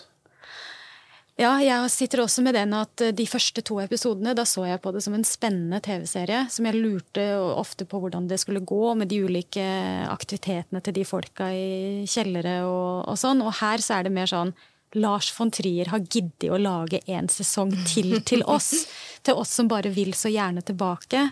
Ja, 1.38 1.52
jeg 1.62 1.92
sitter 1.94 2.24
også 2.24 2.42
med 2.42 2.56
den 2.58 2.72
at 2.74 3.02
eh, 3.06 3.14
de 3.14 3.28
første 3.30 3.62
to 3.66 3.78
episodene, 3.84 4.34
da 4.34 4.42
så 4.48 4.64
jeg 4.66 4.82
på 4.82 4.90
det 4.96 5.04
som 5.06 5.14
en 5.14 5.26
spennende 5.28 5.78
TV-serie. 5.86 6.48
Som 6.50 6.66
jeg 6.66 6.80
lurte 6.82 7.28
ofte 7.38 7.86
på 7.86 8.02
hvordan 8.02 8.26
det 8.30 8.40
skulle 8.42 8.66
gå 8.66 8.96
med 8.98 9.12
de 9.12 9.22
ulike 9.22 9.68
aktivitetene 10.10 10.82
til 10.82 10.98
de 10.98 11.06
folka 11.06 11.52
i 11.54 12.08
kjellere 12.10 12.64
og, 12.66 13.06
og 13.14 13.22
sånn. 13.22 13.46
Og 13.46 13.54
her 13.60 13.86
så 13.86 14.00
er 14.00 14.08
det 14.08 14.16
mer 14.18 14.34
sånn 14.34 14.56
Lars 14.98 15.30
von 15.36 15.54
Trier 15.54 15.92
har 15.92 16.02
giddet 16.10 16.50
å 16.50 16.58
lage 16.58 17.04
en 17.06 17.30
sesong 17.30 17.76
til 17.86 18.18
til 18.30 18.42
oss. 18.50 18.88
Til 19.22 19.38
oss 19.38 19.54
som 19.60 19.70
bare 19.70 19.94
vil 19.94 20.18
så 20.18 20.34
gjerne 20.34 20.66
tilbake. 20.66 21.28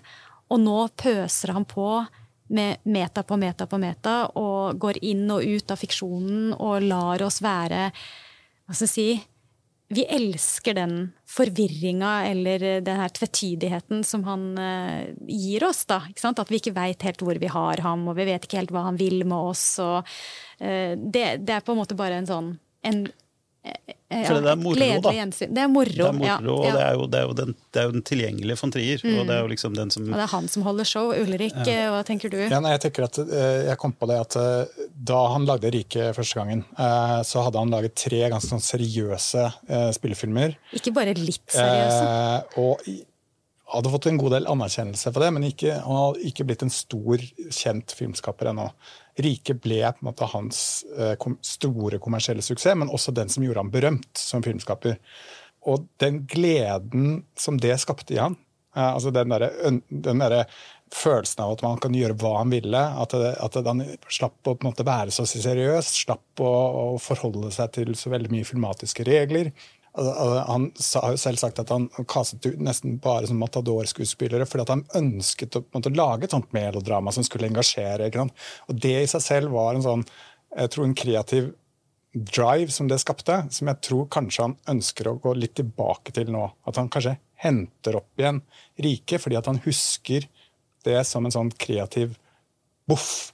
Og 0.53 0.62
nå 0.62 0.79
pøser 1.01 1.55
han 1.57 1.65
på 1.65 1.89
med 2.53 2.85
meta 2.85 3.24
på 3.25 3.41
meta 3.41 3.65
på 3.65 3.81
meta 3.81 4.19
og 4.38 4.77
går 4.77 5.01
inn 5.01 5.25
og 5.33 5.41
ut 5.41 5.71
av 5.74 5.81
fiksjonen 5.81 6.51
og 6.53 6.83
lar 6.85 7.24
oss 7.25 7.39
være 7.41 7.88
Hva 7.89 8.75
skal 8.75 8.85
jeg 8.85 8.91
si 8.91 9.07
Vi 9.94 10.06
elsker 10.10 10.74
den 10.74 10.96
forvirringa 11.30 12.25
eller 12.32 12.63
den 12.82 12.98
her 12.98 13.12
tvetydigheten 13.13 14.01
som 14.08 14.24
han 14.25 14.48
uh, 14.58 15.12
gir 15.30 15.68
oss. 15.68 15.84
da, 15.86 16.00
At 16.10 16.50
vi 16.50 16.58
ikke 16.58 16.74
veit 16.74 17.06
helt 17.06 17.22
hvor 17.22 17.38
vi 17.38 17.51
har 17.51 17.84
ham, 17.86 18.08
og 18.10 18.18
vi 18.18 18.25
vet 18.32 18.48
ikke 18.48 18.63
helt 18.63 18.74
hva 18.74 18.88
han 18.88 18.98
vil 18.98 19.22
med 19.27 19.51
oss. 19.54 19.68
og 19.84 20.01
uh, 20.01 20.94
det, 20.98 21.25
det, 21.46 21.54
er 21.54 21.65
på 21.65 21.75
en 21.75 21.82
måte 21.84 21.98
bare 21.98 22.18
en 22.18 22.30
sånn 22.30 22.56
en, 22.86 23.06
ja, 23.65 24.27
For 24.27 24.38
det 24.38 24.51
er 24.51 24.60
moro, 24.62 24.88
da. 25.01 25.12
Gjensyn. 25.15 25.53
Det 25.55 25.62
er 25.63 25.69
moro, 25.72 25.89
det 25.89 26.05
er 26.05 26.13
moro 26.13 26.27
ja, 26.27 26.36
og 26.38 26.65
det 26.75 26.81
er, 26.84 26.91
jo, 26.93 27.05
det, 27.10 27.22
er 27.22 27.31
den, 27.39 27.55
det 27.74 27.81
er, 27.81 27.88
jo, 27.88 27.93
den, 27.95 28.03
tilgjengelige 28.05 28.60
von 28.62 28.74
Trier. 28.75 29.01
Mm. 29.01 29.15
Og 29.17 29.25
det 29.25 29.36
er 29.36 29.41
jo 29.41 29.50
liksom 29.51 29.77
den 29.77 29.93
som 29.95 30.05
Og 30.05 30.13
det 30.13 30.25
er 30.27 30.31
han 30.36 30.50
som 30.51 30.65
holder 30.67 30.89
show. 30.89 31.10
Ulrik, 31.15 31.57
ja. 31.65 31.88
hva 31.93 32.03
tenker 32.07 32.31
du? 32.34 32.38
Ja, 32.43 32.62
nei, 32.63 32.75
jeg 32.75 32.86
tenker 32.86 33.07
at 33.07 33.19
eh, 33.24 33.65
jeg 33.72 33.79
kom 33.81 33.95
på 33.98 34.10
det 34.12 34.19
at 34.22 34.38
eh, 34.39 34.86
Da 35.10 35.24
han 35.34 35.48
lagde 35.50 35.74
Rike 35.74 36.12
første 36.17 36.39
gangen, 36.39 36.62
eh, 36.77 37.17
så 37.25 37.48
hadde 37.48 37.63
han 37.63 37.74
laget 37.74 37.98
tre 38.05 38.22
ganske 38.29 38.53
sånn 38.53 38.63
seriøse 38.63 39.50
spillefilmer. 39.98 40.55
Ikke 40.77 40.93
bare 40.95 41.17
litt 41.17 41.50
seriøse. 41.51 42.62
og 42.62 42.86
hadde 43.74 43.91
fått 43.91 44.07
en 44.12 44.19
god 44.22 44.36
del 44.38 44.48
anerkjennelse 44.50 45.12
for 45.12 45.25
det, 45.25 45.31
men 45.36 45.48
ikke, 45.50 45.79
han 45.81 45.98
hadde 46.00 46.27
ikke 46.29 46.45
blitt 46.48 46.63
en 46.65 46.74
stor, 46.74 47.22
kjent 47.50 47.95
filmskaper 47.98 48.51
ennå. 48.51 48.69
Rike 49.22 49.55
ble 49.63 49.81
på 49.95 50.03
en 50.03 50.10
måte 50.10 50.27
hans 50.34 50.60
eh, 50.98 51.15
store 51.45 52.00
kommersielle 52.03 52.44
suksess, 52.44 52.75
men 52.75 52.92
også 52.92 53.13
den 53.16 53.31
som 53.31 53.46
gjorde 53.46 53.63
ham 53.63 53.74
berømt 53.74 54.20
som 54.20 54.44
filmskaper. 54.44 54.98
Og 55.66 55.87
den 56.03 56.25
gleden 56.29 57.24
som 57.40 57.59
det 57.61 57.77
skapte 57.81 58.18
i 58.18 58.20
han, 58.22 58.35
eh, 58.75 58.90
altså 58.90 59.13
den 59.16 59.31
derre 59.31 59.53
der 59.96 60.50
følelsen 60.94 61.42
av 61.44 61.55
at 61.55 61.63
man 61.66 61.79
kan 61.81 61.96
gjøre 61.98 62.16
hva 62.22 62.35
han 62.40 62.51
ville, 62.53 62.81
at, 63.01 63.13
at 63.16 63.57
han 63.66 63.83
slapp 64.11 64.37
å 64.46 64.53
på 64.53 64.66
en 64.66 64.70
måte 64.70 64.85
være 64.87 65.13
så 65.13 65.25
seriøs, 65.27 65.90
slapp 66.03 66.44
å, 66.44 66.51
å 66.96 67.00
forholde 67.01 67.51
seg 67.55 67.74
til 67.79 67.96
så 67.98 68.11
veldig 68.13 68.31
mye 68.33 68.48
filmatiske 68.48 69.07
regler. 69.07 69.51
Altså, 69.96 70.40
han 70.50 70.66
har 71.01 71.14
jo 71.14 71.20
selv 71.22 71.40
sagt 71.40 71.60
at 71.62 71.70
han 71.72 71.86
kastet 72.12 72.46
ut 72.46 72.64
nesten 72.64 72.98
bare 73.03 73.29
som 73.29 73.40
Matador-skuespillere 73.40 74.48
fordi 74.50 74.66
at 74.66 74.74
han 74.74 74.86
ønsket 75.00 75.55
å 75.55 75.62
måtte, 75.72 75.94
lage 75.96 76.27
et 76.27 76.36
sånt 76.36 76.51
melodrama 76.55 77.14
som 77.16 77.24
skulle 77.24 77.48
engasjere. 77.48 78.10
Og 78.68 78.75
Det 78.75 78.96
i 79.01 79.08
seg 79.08 79.24
selv 79.24 79.55
var 79.55 79.75
en 79.75 79.86
sånn, 79.86 80.03
jeg 80.55 80.74
tror 80.74 80.90
en 80.90 80.98
kreativ 81.00 81.53
drive 82.16 82.72
som 82.72 82.88
det 82.88 83.00
skapte, 83.03 83.42
som 83.51 83.72
jeg 83.72 83.81
tror 83.84 84.10
kanskje 84.12 84.48
han 84.48 84.58
ønsker 84.72 85.10
å 85.10 85.18
gå 85.24 85.36
litt 85.36 85.55
tilbake 85.60 86.16
til 86.16 86.31
nå. 86.31 86.44
At 86.68 86.79
han 86.79 86.92
kanskje 86.92 87.18
henter 87.44 88.00
opp 88.00 88.20
igjen 88.20 88.42
riket 88.81 89.24
fordi 89.24 89.40
at 89.40 89.50
han 89.51 89.60
husker 89.66 90.27
det 90.86 91.01
som 91.08 91.25
en 91.25 91.34
sånn 91.34 91.51
kreativ 91.60 92.16
boff. 92.88 93.31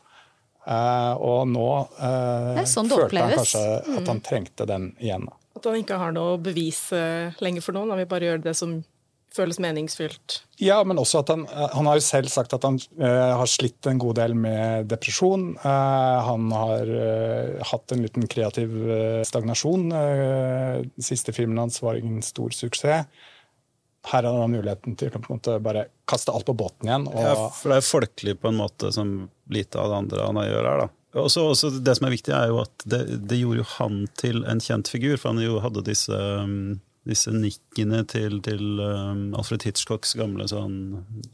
Uh, 0.61 1.17
og 1.17 1.47
nå 1.49 1.67
uh, 1.97 2.61
sånn 2.69 2.89
følte 2.89 3.17
han 3.17 3.33
kanskje 3.33 3.61
at 3.81 4.05
han 4.05 4.19
mm. 4.19 4.25
trengte 4.25 4.67
den 4.69 4.91
igjen. 5.01 5.25
Da. 5.25 5.40
At 5.57 5.67
han 5.67 5.81
ikke 5.81 5.99
har 5.99 6.13
noe 6.15 6.37
bevis 6.39 6.87
bevise 6.91 7.43
lenger 7.43 7.65
for 7.65 7.75
noen, 7.75 7.91
han 7.91 8.01
vil 8.01 8.09
bare 8.11 8.29
gjøre 8.29 8.45
det 8.45 8.55
som 8.57 8.81
føles 9.31 9.61
meningsfylt. 9.63 10.41
Ja, 10.59 10.81
men 10.83 10.99
også 10.99 11.21
at 11.21 11.31
han, 11.31 11.45
eh, 11.47 11.67
han 11.71 11.87
har 11.87 11.97
jo 11.97 12.03
selv 12.03 12.31
sagt 12.31 12.53
at 12.55 12.65
han 12.67 12.79
uh, 12.99 13.37
har 13.39 13.47
slitt 13.47 13.87
en 13.87 13.99
god 14.01 14.17
del 14.19 14.35
med 14.35 14.89
depresjon. 14.91 15.53
Uh, 15.63 16.17
han 16.27 16.51
har 16.51 16.91
uh, 16.91 17.61
hatt 17.71 17.95
en 17.95 18.03
liten 18.03 18.27
kreativ 18.31 18.75
stagnasjon. 19.27 19.87
Den 19.91 21.05
siste 21.05 21.35
filmen 21.35 21.61
hans 21.63 21.79
var 21.83 21.99
ingen 21.99 22.19
stor 22.25 22.51
suksess. 22.55 23.07
Her 24.11 24.25
har 24.25 24.39
han 24.41 24.51
muligheten 24.51 24.95
til 24.97 25.11
å 25.13 25.19
på 25.21 25.29
en 25.29 25.37
måte 25.37 25.59
bare 25.61 25.85
kaste 26.09 26.33
alt 26.33 26.47
på 26.47 26.57
båten 26.57 26.89
igjen. 26.89 27.03
Og... 27.11 27.21
Ja, 27.21 27.35
for 27.53 27.71
det 27.71 27.77
er 27.79 27.85
folkelig 27.85 28.39
på 28.41 28.49
en 28.49 28.57
måte 28.57 28.89
som 28.91 29.13
lite 29.53 29.79
av 29.79 29.91
det 29.91 29.99
andre 29.99 30.25
han 30.25 30.41
gjør 30.41 30.69
her. 30.71 30.83
da. 30.83 31.00
Også, 31.17 31.43
også 31.43 31.69
det 31.83 31.97
som 31.97 32.07
er 32.07 32.13
viktig, 32.13 32.31
er 32.35 32.51
jo 32.51 32.61
at 32.61 32.85
det, 32.87 33.01
det, 33.27 33.41
gjorde 33.41 33.59
jo 33.59 33.67
han 33.75 34.05
til 34.19 34.45
en 34.47 34.63
kjent 34.63 34.87
figur. 34.91 35.17
For 35.19 35.33
han 35.33 35.43
jo 35.43 35.59
hadde 35.63 35.83
disse 35.87 36.15
um, 36.15 36.79
disse 37.07 37.31
nikkene 37.33 38.03
til, 38.05 38.35
til 38.45 38.77
um, 38.77 39.31
Alfred 39.33 39.63
Hitchcocks 39.65 40.13
gamle 40.19 40.45
sånn 40.49 40.75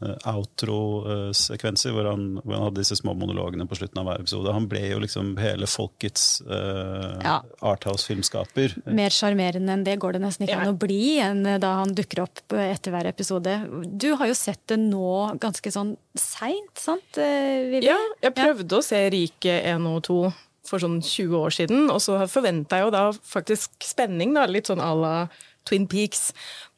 uh, 0.00 0.14
outro-sekvenser, 0.30 1.92
uh, 1.92 1.96
hvor, 1.96 2.08
hvor, 2.40 2.54
han 2.54 2.64
hadde 2.64 2.80
disse 2.80 2.96
små 2.96 3.12
monologene 3.18 3.66
på 3.68 3.76
slutten 3.76 4.00
av 4.00 4.08
hver 4.08 4.22
episode. 4.24 4.54
Han 4.54 4.68
ble 4.70 4.80
jo 4.86 5.02
liksom 5.04 5.34
hele 5.40 5.68
folkets 5.68 6.40
uh, 6.48 7.18
ja. 7.20 7.36
Arthouse-filmskaper. 7.60 8.78
Mer 8.96 9.12
sjarmerende 9.12 9.76
enn 9.76 9.84
det 9.84 9.98
går 10.00 10.16
det 10.16 10.24
nesten 10.24 10.48
ikke 10.48 10.56
ja. 10.56 10.64
an 10.64 10.72
å 10.72 10.80
bli 10.80 11.02
enn 11.20 11.44
da 11.60 11.74
han 11.82 11.92
dukker 11.96 12.24
opp 12.24 12.56
etter 12.56 12.94
hver 12.94 13.12
episode. 13.12 13.60
Du 13.92 14.14
har 14.16 14.32
jo 14.32 14.38
sett 14.38 14.64
det 14.72 14.80
nå 14.80 15.36
ganske 15.42 15.72
sånn 15.74 15.98
seint, 16.16 16.72
sant? 16.80 17.20
Vivi? 17.20 17.84
Ja, 17.90 18.00
jeg 18.24 18.36
prøvde 18.40 18.72
ja. 18.72 18.80
å 18.80 18.86
se 18.88 19.04
Rike 19.12 19.60
1 19.68 19.84
og 19.92 20.00
2 20.08 20.20
for 20.68 20.82
sånn 20.82 20.98
20 21.00 21.36
år 21.38 21.54
siden, 21.54 21.86
og 21.92 22.00
så 22.04 22.18
forventa 22.30 22.78
jeg 22.78 22.88
jo 22.88 22.94
da 22.94 23.04
faktisk 23.12 23.84
spenning, 23.84 24.34
da, 24.36 24.46
litt 24.48 24.68
sånn 24.68 24.82
à 24.84 24.90
la 24.96 25.14
Twin 25.68 25.88
Peaks. 25.90 26.30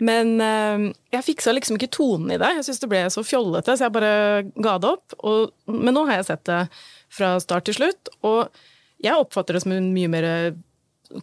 Men 0.03 0.37
uh, 0.43 0.91
jeg 1.15 1.27
fiksa 1.29 1.55
liksom 1.55 1.79
ikke 1.79 1.93
tonen 1.95 2.35
i 2.35 2.41
det. 2.41 2.51
Jeg 2.59 2.69
syns 2.69 2.83
det 2.83 2.91
ble 2.91 3.05
så 3.15 3.25
fjollete, 3.27 3.77
så 3.77 3.87
jeg 3.87 3.97
bare 3.97 4.15
ga 4.59 4.77
det 4.83 4.91
opp. 4.91 5.17
Og, 5.23 5.55
men 5.71 5.97
nå 5.97 6.05
har 6.09 6.21
jeg 6.21 6.33
sett 6.33 6.45
det 6.51 6.65
fra 7.11 7.37
start 7.43 7.67
til 7.67 7.79
slutt, 7.81 8.13
og 8.27 8.51
jeg 9.01 9.17
oppfatter 9.17 9.57
det 9.57 9.65
som 9.65 9.73
en 9.75 9.93
mye 9.95 10.11
mer 10.13 10.27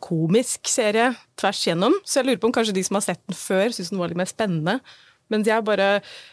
komisk 0.04 0.68
serie 0.68 1.12
tvers 1.40 1.60
gjennom. 1.68 1.96
Så 2.04 2.20
jeg 2.20 2.28
lurer 2.28 2.42
på 2.42 2.50
om 2.50 2.56
kanskje 2.56 2.76
de 2.76 2.84
som 2.84 2.98
har 3.00 3.06
sett 3.06 3.22
den 3.28 3.38
før, 3.38 3.70
syns 3.72 3.94
den 3.94 4.02
var 4.02 4.12
litt 4.12 4.20
mer 4.20 4.30
spennende. 4.30 4.80
Men 5.32 5.44
jeg 5.44 5.64
bare, 5.68 5.88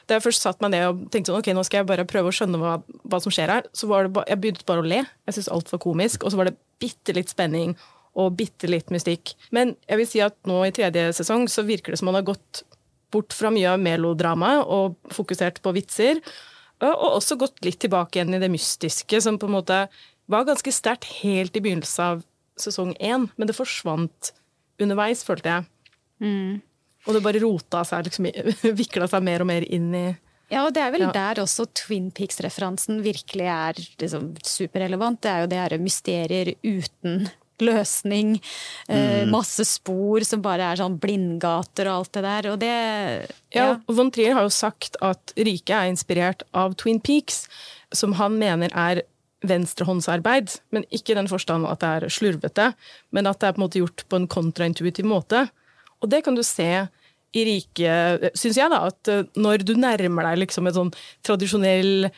da 0.06 0.16
jeg 0.16 0.24
først 0.24 0.44
satt 0.44 0.60
meg 0.62 0.70
ned 0.74 0.86
og 0.86 1.02
tenkte 1.10 1.32
sånn, 1.32 1.42
ok, 1.42 1.50
nå 1.56 1.64
skal 1.66 1.82
jeg 1.82 1.88
bare 1.88 2.06
prøve 2.08 2.30
å 2.30 2.34
skjønne 2.34 2.60
hva, 2.60 2.76
hva 3.10 3.20
som 3.22 3.34
skjer 3.34 3.50
her, 3.50 3.66
så 3.74 3.88
var 3.90 4.06
det 4.06 4.14
ba, 4.14 4.22
jeg 4.30 4.40
begynte 4.42 4.66
bare 4.68 4.84
å 4.84 4.86
le. 4.86 5.00
Jeg 5.26 5.36
syntes 5.36 5.50
alt 5.54 5.72
var 5.74 5.82
komisk. 5.82 6.22
Og 6.22 6.34
så 6.34 6.40
var 6.40 6.50
det 6.50 6.58
bitte 6.82 7.16
litt 7.16 7.32
spenning 7.32 7.74
og 8.14 8.36
bitte 8.38 8.70
litt 8.70 8.92
mystikk. 8.94 9.34
Men 9.54 9.74
jeg 9.88 10.00
vil 10.00 10.08
si 10.08 10.22
at 10.24 10.36
nå 10.48 10.60
i 10.66 10.72
tredje 10.74 11.10
sesong 11.18 11.48
så 11.50 11.66
virker 11.66 11.94
det 11.94 12.00
som 12.00 12.10
man 12.10 12.18
har 12.20 12.28
gått 12.28 12.62
bort 13.14 13.34
fra 13.34 13.50
mye 13.54 13.74
av 13.74 13.82
melodramaet 13.82 14.66
og 14.70 14.98
fokusert 15.14 15.60
på 15.64 15.74
vitser. 15.76 16.20
Og 16.84 17.04
også 17.20 17.38
gått 17.40 17.62
litt 17.66 17.80
tilbake 17.82 18.18
igjen 18.18 18.36
i 18.36 18.42
det 18.42 18.50
mystiske, 18.52 19.20
som 19.22 19.38
på 19.40 19.48
en 19.48 19.56
måte 19.56 19.84
var 20.30 20.46
ganske 20.48 20.72
sterkt 20.74 21.06
helt 21.20 21.56
i 21.56 21.62
begynnelsen 21.62 22.04
av 22.04 22.24
sesong 22.60 22.94
én, 23.02 23.28
men 23.34 23.50
det 23.50 23.56
forsvant 23.56 24.32
underveis, 24.82 25.24
følte 25.26 25.50
jeg. 25.50 25.66
Mm. 26.22 26.60
Og 27.04 27.16
det 27.16 27.22
bare 27.24 27.42
rota 27.42 27.82
seg, 27.86 28.08
liksom, 28.08 28.30
vikla 28.80 29.08
seg 29.10 29.26
mer 29.26 29.44
og 29.44 29.50
mer 29.50 29.66
inn 29.66 29.90
i 29.94 30.06
ja, 30.52 30.60
og 30.66 30.74
det 30.76 30.82
er 30.84 30.90
vel 30.92 31.06
ja. 31.06 31.12
der 31.14 31.40
også 31.42 31.64
Twin 31.72 32.10
Peaks-referansen 32.14 32.98
virkelig 33.02 33.46
er 33.48 33.78
liksom 34.02 34.34
superrelevant. 34.44 35.22
Det 35.24 35.30
er 35.30 35.40
jo 35.40 35.48
det 35.50 35.58
herre 35.58 35.78
mysterier 35.80 36.50
uten 36.60 37.24
løsning. 37.62 38.34
Eh, 38.88 39.24
masse 39.30 39.64
spor 39.68 40.24
som 40.26 40.42
bare 40.44 40.72
er 40.72 40.80
sånn 40.80 40.98
blindgater 41.00 41.90
og 41.90 42.00
alt 42.00 42.12
det 42.16 42.24
der. 42.26 42.50
Og 42.52 42.58
det 42.62 42.74
Ja, 43.54 43.66
ja, 43.66 43.78
Von 43.86 44.10
Trier 44.10 44.34
har 44.34 44.42
jo 44.42 44.52
sagt 44.54 44.96
at 45.02 45.34
riket 45.36 45.74
er 45.76 45.90
inspirert 45.92 46.42
av 46.52 46.74
Twin 46.74 47.00
Peaks, 47.00 47.46
som 47.94 48.16
han 48.18 48.38
mener 48.38 48.72
er 48.74 49.04
venstrehåndsarbeid. 49.44 50.58
Men 50.72 50.86
ikke 50.90 51.12
i 51.12 51.18
den 51.20 51.30
forstand 51.30 51.68
at 51.68 51.80
det 51.84 51.92
er 51.92 52.08
slurvete, 52.12 52.72
men 53.12 53.26
at 53.26 53.40
det 53.40 53.48
er 53.48 53.56
på 53.56 53.60
en 53.62 53.66
måte 53.66 53.82
gjort 53.82 54.06
på 54.08 54.20
en 54.20 54.28
kontraintuitiv 54.28 55.06
måte. 55.06 55.48
Og 56.02 56.10
det 56.10 56.24
kan 56.24 56.34
du 56.34 56.42
se 56.42 56.86
i 57.34 57.42
riket, 57.48 58.30
syns 58.38 58.58
jeg, 58.60 58.70
da, 58.70 58.84
at 58.92 59.10
eh, 59.10 59.26
når 59.34 59.64
du 59.66 59.74
nærmer 59.74 60.30
deg 60.30 60.44
liksom 60.44 60.68
et 60.70 60.76
sånn 60.76 60.92
tradisjonell 61.26 62.08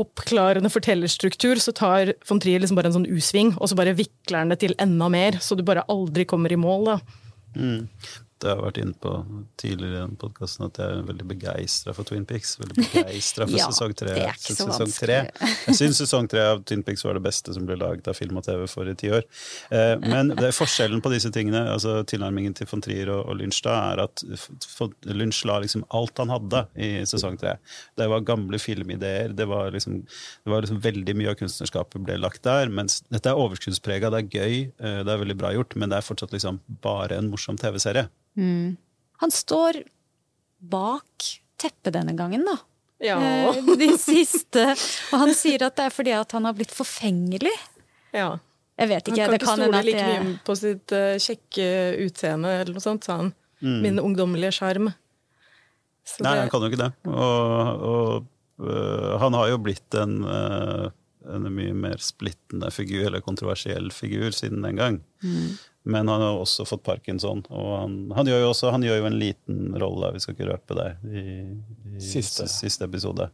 oppklarende 0.00 0.70
fortellerstruktur, 0.72 1.60
så 1.60 1.74
tar 1.76 2.14
von 2.28 2.40
Trier 2.40 2.62
liksom 2.62 2.78
bare 2.78 2.88
en 2.88 2.96
sånn 2.96 3.08
U-sving, 3.12 3.52
og 3.58 3.68
så 3.68 3.76
bare 3.78 3.96
vikler 3.98 4.44
han 4.44 4.52
det 4.52 4.62
til 4.62 4.76
enda 4.80 5.10
mer, 5.12 5.36
så 5.44 5.58
du 5.58 5.64
bare 5.66 5.84
aldri 5.92 6.24
kommer 6.28 6.52
i 6.52 6.60
mål. 6.60 6.88
da. 6.88 6.98
Mm. 7.56 7.88
Det 8.42 8.50
har 8.50 8.56
jeg 8.58 8.64
vært 8.64 8.78
inne 8.82 8.96
på 8.98 9.10
tidligere 9.60 9.94
i 9.94 10.00
den 10.00 10.16
podkasten 10.18 10.64
at 10.66 10.78
jeg 10.80 10.96
er 10.96 11.04
veldig 11.06 11.26
begeistra 11.30 11.92
for 11.94 12.08
Twin 12.08 12.24
Peaks. 12.26 12.56
Veldig 12.58 12.74
begeistra 12.80 13.46
for 13.46 13.54
Ja, 13.60 13.68
sesong 13.70 13.94
tre. 13.98 14.16
Sesong 14.42 14.94
tre. 14.96 15.18
Jeg 15.68 15.76
syns 15.78 16.00
sesong 16.02 16.26
tre 16.30 16.42
av 16.50 16.64
Twin 16.66 16.82
Peaks 16.86 17.04
var 17.06 17.14
det 17.18 17.22
beste 17.22 17.54
som 17.54 17.68
ble 17.68 17.76
laget 17.78 18.10
av 18.10 18.16
film 18.18 18.40
og 18.40 18.46
TV 18.46 18.64
for 18.70 18.90
i 18.90 18.96
ti 18.98 19.12
år. 19.14 19.22
Eh, 19.70 19.94
men 20.02 20.32
det 20.34 20.48
er 20.48 20.56
forskjellen 20.56 21.04
på 21.04 21.12
disse 21.14 21.30
tingene, 21.34 21.62
altså 21.70 22.00
tilnærmingen 22.08 22.56
til 22.58 22.66
von 22.70 22.82
Trier 22.82 23.12
og, 23.14 23.28
og 23.30 23.38
Lynch 23.38 23.62
da, 23.62 23.76
er 23.92 24.02
at 24.08 24.24
Lynch 25.06 25.44
la 25.46 25.60
liksom 25.62 25.86
alt 25.94 26.18
han 26.18 26.32
hadde 26.34 26.64
i 26.74 26.90
sesong 27.08 27.38
tre. 27.38 27.54
Det 27.98 28.08
var 28.10 28.26
gamle 28.26 28.58
filmideer, 28.62 29.36
det 29.38 29.46
var 29.50 29.70
liksom, 29.76 30.00
det 30.02 30.54
var 30.54 30.66
liksom 30.66 30.82
veldig 30.82 31.14
mye 31.20 31.30
av 31.30 31.38
kunstnerskapet 31.38 32.02
ble 32.02 32.18
lagt 32.18 32.42
der. 32.48 32.72
Mens 32.74 33.04
dette 33.12 33.30
er 33.30 33.38
overskuddsprega, 33.38 34.10
det 34.10 34.24
er 34.24 34.34
gøy, 34.40 34.58
eh, 34.82 34.98
det 35.06 35.14
er 35.14 35.22
veldig 35.22 35.38
bra 35.38 35.54
gjort, 35.54 35.78
men 35.78 35.94
det 35.94 36.00
er 36.00 36.10
fortsatt 36.10 36.34
liksom 36.34 36.58
bare 36.82 37.22
en 37.22 37.30
morsom 37.30 37.60
TV-serie. 37.60 38.08
Han 38.36 39.30
står 39.30 39.82
bak 40.62 41.26
teppet 41.60 41.92
denne 41.94 42.14
gangen, 42.18 42.44
da. 42.46 42.56
Ja. 43.02 43.16
Eh, 43.18 43.60
De 43.78 43.90
siste. 43.98 44.62
Og 45.12 45.18
han 45.24 45.32
sier 45.34 45.62
at 45.66 45.76
det 45.78 45.88
er 45.88 45.94
fordi 45.94 46.12
at 46.16 46.32
han 46.36 46.44
har 46.48 46.54
blitt 46.58 46.72
forfengelig. 46.74 47.52
ja. 48.14 48.38
Jeg 48.80 48.88
vet 48.88 49.08
ikke. 49.10 49.10
Han 49.12 49.18
ikke. 49.18 49.26
kan 49.28 49.34
ikke 49.36 49.46
kan 49.46 49.60
stole 49.60 49.80
like 49.84 49.98
jeg... 50.00 50.22
mye 50.24 50.38
på 50.46 50.54
sitt 50.56 50.92
eh, 50.96 51.18
kjekke 51.20 51.66
utseende 52.06 52.48
eller 52.62 52.72
noe 52.72 52.82
sånt, 52.82 53.04
sa 53.04 53.18
han. 53.20 53.28
Min 53.60 54.00
ungdommelige 54.00 54.54
sjarm. 54.56 54.88
Nei, 54.88 56.32
det- 56.32 56.40
han 56.40 56.48
kan 56.50 56.64
jo 56.64 56.70
ikke 56.72 56.80
det. 56.80 56.88
Og, 57.12 57.84
og 57.92 58.64
øh, 58.64 59.12
han 59.22 59.36
har 59.38 59.50
jo 59.52 59.58
blitt 59.62 59.94
en, 60.00 60.16
øh, 60.24 60.88
en 61.36 61.46
mye 61.54 61.76
mer 61.84 62.00
splittende 62.02 62.72
figur, 62.74 63.04
eller 63.10 63.20
kontroversiell 63.22 63.92
figur, 63.94 64.32
siden 64.34 64.64
den 64.66 64.80
gang. 64.80 64.96
Men 65.84 66.06
han 66.08 66.20
har 66.22 66.36
også 66.38 66.62
fått 66.68 66.84
parkinson, 66.86 67.40
og 67.50 67.70
han, 67.80 67.94
han, 68.14 68.28
gjør, 68.30 68.44
jo 68.44 68.50
også, 68.52 68.70
han 68.70 68.84
gjør 68.86 69.00
jo 69.00 69.06
en 69.08 69.16
liten 69.18 69.72
rolle, 69.82 70.12
vi 70.14 70.20
skal 70.22 70.36
ikke 70.36 70.46
røpe 70.52 70.76
det, 70.78 70.90
i, 71.10 71.22
i 71.96 72.00
Siste. 72.00 72.46
siste 72.46 72.86
episode. 72.86 73.26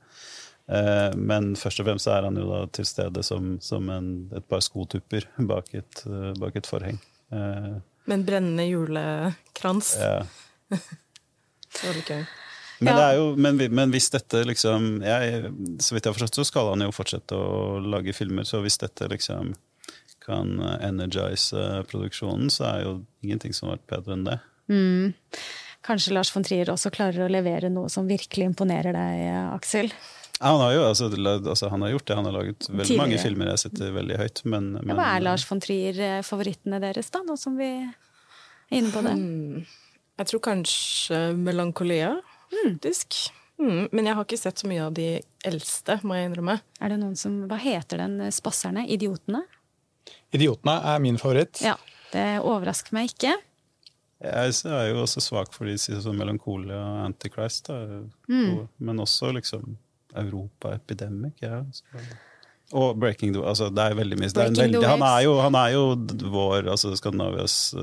Eh, 0.69 1.13
men 1.17 1.51
først 1.61 1.81
og 1.83 1.87
fremst 1.91 2.09
er 2.09 2.25
han 2.25 2.37
jo 2.41 2.47
da 2.49 2.63
til 2.73 2.89
stede 2.89 3.23
som, 3.25 3.55
som 3.65 3.89
en, 3.93 4.09
et 4.37 4.49
par 4.49 4.61
skotupper 4.65 5.29
bak 5.49 5.69
et, 5.77 6.03
øh, 6.09 6.33
bak 6.41 6.57
et 6.57 6.67
forheng. 6.69 6.99
Eh, 7.33 7.71
Med 8.09 8.17
en 8.19 8.25
brennende 8.25 8.65
julekrans. 8.71 9.95
ja. 10.01 10.23
Det 10.73 11.85
var 11.85 11.97
litt 12.01 12.09
gøy. 12.13 12.23
Men, 12.81 12.89
Ja. 12.93 12.97
det 12.97 13.05
er 13.11 13.17
jo, 13.19 13.25
men, 13.37 13.57
men 13.75 13.91
hvis 13.91 14.07
dette 14.15 14.45
liksom 14.47 15.01
jeg, 15.03 15.49
Så 15.83 15.95
vidt 15.97 16.05
jeg 16.07 16.13
har 16.13 16.17
forstått, 16.17 16.37
så 16.39 16.45
skal 16.47 16.69
han 16.71 16.85
jo 16.87 16.93
fortsette 16.95 17.35
å 17.37 17.81
lage 17.83 18.15
filmer. 18.15 18.47
Så 18.47 18.61
hvis 18.63 18.79
dette 18.79 19.09
liksom 19.11 19.51
kan 20.29 20.53
energize 20.85 21.57
eh, 21.59 21.81
produksjonen, 21.89 22.53
så 22.53 22.69
er 22.75 22.85
jo 22.87 22.93
ingenting 23.25 23.57
som 23.57 23.71
har 23.71 23.79
vært 23.81 23.91
bedre 23.97 24.15
enn 24.19 24.29
det. 24.29 24.39
Kanskje 25.89 26.13
Lars 26.13 26.31
von 26.35 26.45
Trier 26.45 26.69
også 26.73 26.91
klarer 26.93 27.25
å 27.25 27.33
levere 27.33 27.71
noe 27.73 27.89
som 27.93 28.09
virkelig 28.11 28.51
imponerer 28.51 28.93
deg, 28.93 29.27
Aksel. 29.55 29.89
Ja, 30.39 30.53
Han 30.53 30.61
har 30.63 30.73
jo 30.77 30.83
altså, 30.87 31.09
altså, 31.11 31.69
han 31.73 31.83
har 31.83 31.91
gjort 31.97 32.07
det. 32.07 32.17
Han 32.19 32.29
har 32.29 32.37
laget 32.37 32.69
veldig 32.69 32.85
Tidligere. 32.87 33.03
mange 33.03 33.19
filmer 33.23 33.51
jeg 33.53 33.63
setter 33.65 33.91
veldig 33.97 34.19
høyt. 34.21 34.43
Men, 34.45 34.69
Ja, 34.87 34.95
Hva 34.95 35.07
er 35.17 35.25
Lars 35.25 35.47
von 35.49 35.61
Trier-favorittene 35.65 36.79
deres, 36.85 37.11
da, 37.11 37.25
nå 37.27 37.35
som 37.41 37.57
vi 37.59 37.71
er 37.75 38.77
inne 38.79 38.93
på 38.95 39.03
det? 39.07 39.17
Jeg 40.19 40.31
tror 40.31 40.45
kanskje 40.47 41.19
Melankolia, 41.39 42.13
faktisk. 42.53 43.19
Mm, 43.59 43.89
men 43.91 44.07
jeg 44.07 44.15
har 44.15 44.25
ikke 44.25 44.39
sett 44.39 44.61
så 44.63 44.69
mye 44.71 44.85
av 44.87 44.95
de 44.95 45.09
eldste, 45.49 45.99
må 46.07 46.15
jeg 46.15 46.29
innrømme. 46.29 46.61
Er 46.79 46.93
det 46.93 47.01
noen 47.01 47.17
som 47.19 47.41
Hva 47.51 47.59
heter 47.59 47.99
den? 48.05 48.21
Spasserne? 48.31 48.85
Idiotene? 48.87 49.43
'Idiotene' 50.33 50.79
er 50.95 50.99
min 51.05 51.19
favoritt. 51.21 51.63
Ja. 51.65 51.77
Det 52.13 52.41
overrasker 52.41 52.97
meg 52.97 53.13
ikke. 53.13 53.35
jeg 54.25 54.55
er 54.65 54.87
jo 54.89 55.03
også 55.03 55.21
svak 55.23 55.53
for 55.55 55.69
de 55.69 55.77
sånn 55.79 56.17
melankolia 56.19 56.79
og 56.79 57.03
Antichrist. 57.05 57.69
Da. 57.69 58.03
Mm. 58.29 58.65
Men 58.79 59.05
også 59.05 59.31
liksom 59.37 59.77
Europa 60.17 60.73
Epidemic. 60.75 61.37
Ja. 61.45 61.63
Og 62.73 62.99
Breaking 63.01 63.33
the 63.33 63.45
altså, 63.45 63.69
Det 63.73 63.85
er 63.85 63.95
veldig 63.97 64.19
mye. 64.19 64.29
Er 64.29 64.89
han, 64.89 65.03
er 65.03 65.21
jo, 65.25 65.37
han 65.41 65.55
er 65.55 65.69
jo 65.77 65.85
vår, 66.33 66.69
altså 66.69 66.95
Skandinavias 66.97 67.75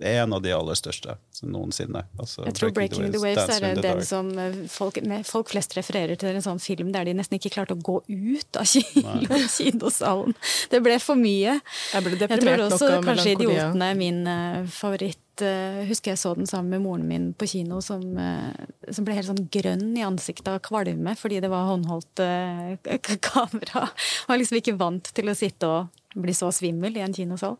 øh, 0.00 0.22
en 0.22 0.32
av 0.32 0.42
de 0.42 0.52
aller 0.54 0.78
største 0.78 1.16
noensinne. 1.42 2.04
Altså, 2.18 2.44
Jeg 2.44 2.54
tror 2.54 2.70
'Breaking 2.70 3.12
the 3.12 3.18
Waves' 3.18 3.58
in 3.58 3.64
er 3.64 3.74
den 3.74 3.82
Dark. 3.82 4.04
som 4.04 4.38
eh, 4.38 4.66
folk, 4.68 4.98
folk 5.24 5.48
flest 5.48 5.76
refererer 5.76 6.16
til 6.16 6.34
en 6.34 6.42
sånn 6.42 6.60
film 6.60 6.92
der 6.92 7.04
de 7.04 7.14
nesten 7.14 7.38
ikke 7.38 7.50
klarte 7.50 7.74
å 7.74 7.82
gå 7.82 8.02
ut 8.08 8.56
av 8.56 8.66
kinosalen. 9.58 10.34
Det 10.70 10.82
ble 10.82 10.98
for 10.98 11.18
mye. 11.18 11.60
Jeg 11.92 12.04
ble 12.04 12.16
Jeg 12.16 12.18
tror 12.18 12.36
deprimert 12.36 12.66
også 12.66 12.90
nok 12.90 12.98
av 12.98 13.08
kanskje 13.12 13.34
'Idiotene' 13.34 13.90
er 13.90 13.94
min 13.98 14.26
uh, 14.26 14.66
favoritt. 14.66 15.24
Uh, 15.38 15.86
husker 15.86 16.10
jeg 16.10 16.18
så 16.18 16.34
den 16.34 16.46
sammen 16.50 16.70
med 16.70 16.82
moren 16.82 17.06
min 17.06 17.32
på 17.34 17.46
kino, 17.46 17.80
som, 17.80 18.02
uh, 18.18 18.50
som 18.90 19.04
ble 19.04 19.14
helt 19.14 19.28
sånn 19.30 19.46
grønn 19.50 19.96
i 19.96 20.02
ansiktet 20.02 20.48
av 20.48 20.58
kvalme 20.58 21.14
fordi 21.14 21.38
det 21.40 21.50
var 21.50 21.68
håndholdt 21.70 22.18
kamera. 22.18 23.18
kamera. 23.22 23.88
Var 24.28 24.38
liksom 24.38 24.58
ikke 24.58 24.78
vant 24.78 25.14
til 25.14 25.30
å 25.30 25.34
sitte 25.38 25.66
og 25.66 25.88
bli 26.18 26.34
så 26.34 26.50
svimmel 26.54 26.96
i 26.96 27.04
en 27.04 27.14
kinosal. 27.14 27.56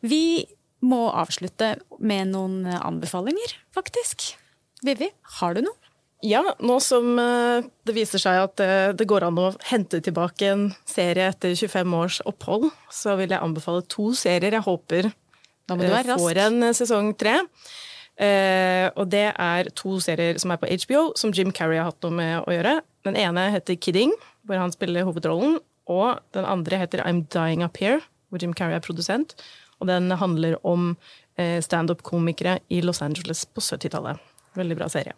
Vi 0.00 0.46
må 0.82 1.06
avslutte 1.10 1.76
med 2.02 2.32
noen 2.32 2.66
anbefalinger, 2.66 3.56
faktisk. 3.74 4.32
Vivi, 4.82 5.08
har 5.38 5.54
du 5.54 5.62
noe? 5.66 5.78
Ja, 6.22 6.42
nå 6.62 6.76
som 6.82 7.16
eh, 7.18 7.64
det 7.86 7.94
viser 7.96 8.22
seg 8.22 8.38
at 8.44 8.60
eh, 8.62 8.90
det 8.94 9.08
går 9.10 9.26
an 9.26 9.40
å 9.42 9.48
hente 9.66 9.98
tilbake 10.02 10.52
en 10.52 10.68
serie 10.86 11.32
etter 11.32 11.56
25 11.58 11.96
års 11.98 12.20
opphold, 12.30 12.68
så 12.94 13.16
vil 13.18 13.34
jeg 13.34 13.42
anbefale 13.42 13.82
to 13.90 14.12
serier 14.14 14.54
jeg 14.54 14.66
håper 14.66 15.10
du 15.70 15.86
eh, 15.86 16.16
får 16.18 16.40
en 16.46 16.62
eh, 16.62 16.76
sesong 16.76 17.12
tre. 17.18 17.38
Eh, 18.22 18.88
og 18.98 19.08
det 19.12 19.28
er 19.30 19.70
to 19.78 19.98
serier 20.02 20.38
som 20.42 20.52
er 20.52 20.60
på 20.60 20.70
HBO, 20.84 21.12
som 21.18 21.32
Jim 21.34 21.52
Carrey 21.54 21.80
har 21.80 21.90
hatt 21.90 22.02
noe 22.04 22.14
med 22.16 22.42
å 22.42 22.54
gjøre. 22.54 22.80
Den 23.06 23.18
ene 23.18 23.48
heter 23.54 23.78
Kidding, 23.78 24.14
hvor 24.46 24.60
han 24.60 24.74
spiller 24.74 25.06
hovedrollen. 25.08 25.58
Og 25.90 26.20
den 26.36 26.46
andre 26.46 26.78
heter 26.78 27.02
I'm 27.02 27.24
Dying 27.32 27.64
Up 27.64 27.78
Here, 27.80 28.00
hvor 28.30 28.42
Jim 28.42 28.54
Carrey 28.54 28.76
er 28.76 28.84
produsent. 28.84 29.34
Og 29.82 29.90
den 29.90 30.12
handler 30.14 30.56
om 30.66 30.92
eh, 31.36 31.58
standup-komikere 31.64 32.60
i 32.70 32.80
Los 32.86 33.02
Angeles 33.02 33.44
på 33.50 33.64
70-tallet. 33.64 34.22
Veldig 34.54 34.78
bra 34.78 34.88
serie. 34.92 35.16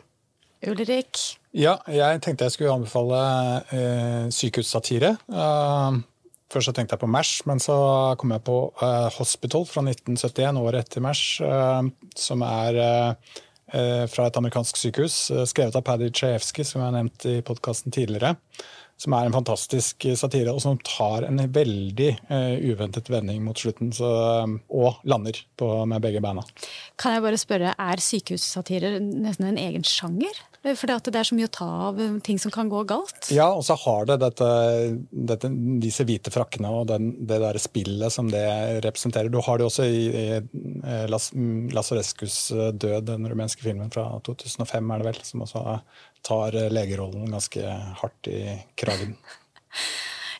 Ulrik? 0.64 1.20
Ja, 1.52 1.76
jeg 1.92 2.22
tenkte 2.24 2.48
jeg 2.48 2.56
skulle 2.56 2.72
anbefale 2.72 3.20
eh, 3.74 4.26
sykehussatire. 4.32 5.14
Uh, 5.28 6.00
først 6.52 6.70
så 6.70 6.74
tenkte 6.74 6.96
jeg 6.96 7.02
på 7.04 7.10
MASH, 7.10 7.44
men 7.50 7.60
så 7.62 7.76
kom 8.18 8.32
jeg 8.32 8.44
på 8.46 8.58
uh, 8.80 9.10
Hospital 9.18 9.66
fra 9.68 9.84
1971, 9.84 10.62
året 10.64 10.86
etter 10.86 11.04
MASH, 11.04 11.44
uh, 11.44 11.84
som 12.16 12.46
er 12.46 12.80
fra 13.74 14.26
et 14.28 14.36
amerikansk 14.38 14.76
sykehus, 14.78 15.30
eh, 15.32 15.44
skrevet 15.50 15.74
av 15.74 15.82
Paddy 15.82 16.10
Chayefsky, 16.12 16.62
som 16.62 16.80
jeg 16.80 16.86
har 16.86 16.94
nevnt 16.94 17.24
i 17.26 17.40
podkasten 17.42 17.90
tidligere. 17.90 18.36
Som 19.00 19.16
er 19.16 19.26
en 19.26 19.34
fantastisk 19.34 20.06
satire, 20.16 20.52
og 20.54 20.62
som 20.62 20.78
tar 20.86 21.26
en 21.26 21.40
veldig 21.52 22.10
uh, 22.30 22.54
uventet 22.62 23.10
vending 23.10 23.42
mot 23.44 23.58
slutten. 23.58 23.90
Så, 23.94 24.06
eh, 24.06 24.54
og 24.70 25.00
lander 25.08 25.40
på, 25.58 25.70
med 25.90 26.04
begge 26.04 26.22
beina. 26.24 26.44
Kan 27.00 27.16
jeg 27.16 27.24
bare 27.26 27.40
spørre, 27.40 27.74
er 27.74 28.02
sykehussatirer 28.02 29.00
nesten 29.02 29.50
en 29.50 29.60
egen 29.60 29.86
sjanger? 29.88 30.38
Fordi 30.64 30.96
det 31.12 31.20
er 31.20 31.28
så 31.28 31.36
mye 31.36 31.48
å 31.50 31.52
ta 31.52 31.66
av 31.90 31.98
ting 32.24 32.38
som 32.40 32.52
kan 32.54 32.70
gå 32.72 32.80
galt? 32.88 33.28
Ja, 33.34 33.50
og 33.52 33.66
så 33.66 33.76
har 33.82 34.06
det 34.08 34.16
dette, 34.22 34.46
dette, 35.12 35.50
disse 35.82 36.06
hvite 36.08 36.32
frakkene 36.32 36.70
og 36.72 36.86
den, 36.88 37.10
det 37.28 37.36
der 37.42 37.58
spillet 37.60 38.14
som 38.14 38.30
det 38.32 38.46
representerer. 38.86 39.28
Du 39.28 39.42
har 39.44 39.60
det 39.60 39.66
også 39.68 39.84
i, 39.84 40.06
i 40.08 40.24
eh, 40.38 41.04
Las, 41.12 41.30
Lazarescus 41.34 42.38
død, 42.72 43.10
den 43.10 43.28
rumenske 43.28 43.66
filmen 43.66 43.92
fra 43.92 44.06
2005, 44.24 44.94
er 44.94 45.04
det 45.04 45.10
vel, 45.10 45.20
som 45.28 45.44
også 45.44 45.78
tar 46.24 46.56
eh, 46.56 46.72
legerollen 46.72 47.28
ganske 47.34 47.76
hardt 48.00 48.32
i 48.32 48.42
kragen. 48.80 49.18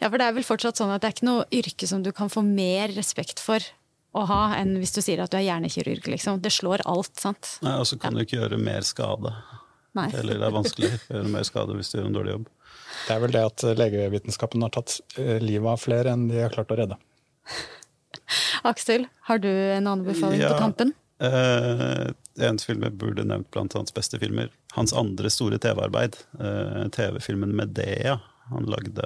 Ja, 0.03 0.09
for 0.11 0.19
det 0.19 0.27
er 0.27 0.35
vel 0.37 0.45
fortsatt 0.45 0.77
sånn 0.77 0.91
at 0.91 1.01
det 1.01 1.07
er 1.09 1.15
ikke 1.15 1.27
noe 1.29 1.45
yrke 1.55 1.87
som 1.89 2.03
du 2.05 2.11
kan 2.13 2.29
få 2.29 2.43
mer 2.45 2.91
respekt 2.93 3.39
for 3.41 3.63
å 4.15 4.25
ha, 4.29 4.41
enn 4.59 4.77
hvis 4.79 4.93
du 4.95 5.01
sier 5.01 5.23
at 5.23 5.33
du 5.33 5.39
er 5.39 5.47
hjernekirurg, 5.47 6.07
liksom. 6.13 6.43
Det 6.43 6.53
slår 6.53 6.85
alt, 6.91 7.15
sant? 7.19 7.57
Nei, 7.65 7.77
Og 7.81 7.89
så 7.89 7.97
kan 8.03 8.13
du 8.13 8.23
ikke 8.23 8.39
gjøre 8.41 8.59
mer 8.61 8.85
skade. 8.87 9.33
Nei. 9.95 10.09
Eller 10.19 10.41
det 10.41 10.49
er 10.49 10.55
vanskelig 10.55 10.91
å 10.91 10.99
gjøre 11.17 11.33
mer 11.37 11.47
skade 11.47 11.77
hvis 11.79 11.93
du 11.93 11.99
gjør 11.99 12.09
en 12.09 12.19
dårlig 12.19 12.35
jobb. 12.35 12.51
Det 13.05 13.15
er 13.15 13.23
vel 13.23 13.35
det 13.35 13.45
at 13.47 13.65
legevitenskapen 13.79 14.65
har 14.67 14.73
tatt 14.75 14.97
eh, 15.21 15.39
livet 15.43 15.71
av 15.75 15.81
flere 15.83 16.15
enn 16.15 16.27
de 16.31 16.41
har 16.43 16.55
klart 16.55 16.73
å 16.75 16.79
redde. 16.81 16.99
Aksel, 18.71 19.07
har 19.29 19.41
du 19.45 19.51
en 19.51 19.91
anbefaling 19.91 20.41
ja, 20.41 20.55
på 20.55 20.63
tampen? 20.63 20.95
Eh, 21.23 22.09
en 22.49 22.59
film 22.59 22.83
jeg 22.87 22.97
burde 22.99 23.27
nevnt 23.27 23.51
blant 23.55 23.77
hans 23.79 23.95
beste 23.95 24.19
filmer. 24.23 24.51
Hans 24.75 24.95
andre 24.97 25.31
store 25.31 25.61
TV-arbeid. 25.63 26.17
eh, 26.41 26.89
TV-filmen 26.89 27.55
'Medea'. 27.55 28.21
Han 28.51 28.67
lagde 28.69 29.05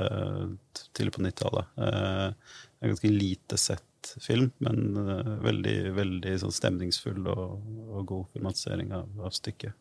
tidlig 0.97 1.13
på 1.15 1.23
90-tallet. 1.23 1.67
Eh, 1.77 2.33
en 2.81 2.89
ganske 2.89 3.09
lite 3.09 3.57
sett 3.57 4.15
film, 4.21 4.51
men 4.59 4.95
veldig, 5.43 5.93
veldig 5.93 6.39
sånn 6.41 6.55
stemningsfull 6.55 7.27
og, 7.29 7.59
og, 7.91 8.07
god 8.07 8.27
filmatisering 8.33 8.93
av, 8.95 9.09
av 9.21 9.35
stykket. 9.35 9.75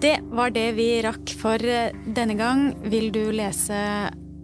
Det 0.00 0.18
var 0.36 0.52
det 0.52 0.72
vi 0.76 0.88
rakk 1.04 1.32
for 1.40 1.58
denne 1.58 2.36
gang. 2.38 2.72
Vil 2.92 3.08
du 3.14 3.22
lese 3.32 3.78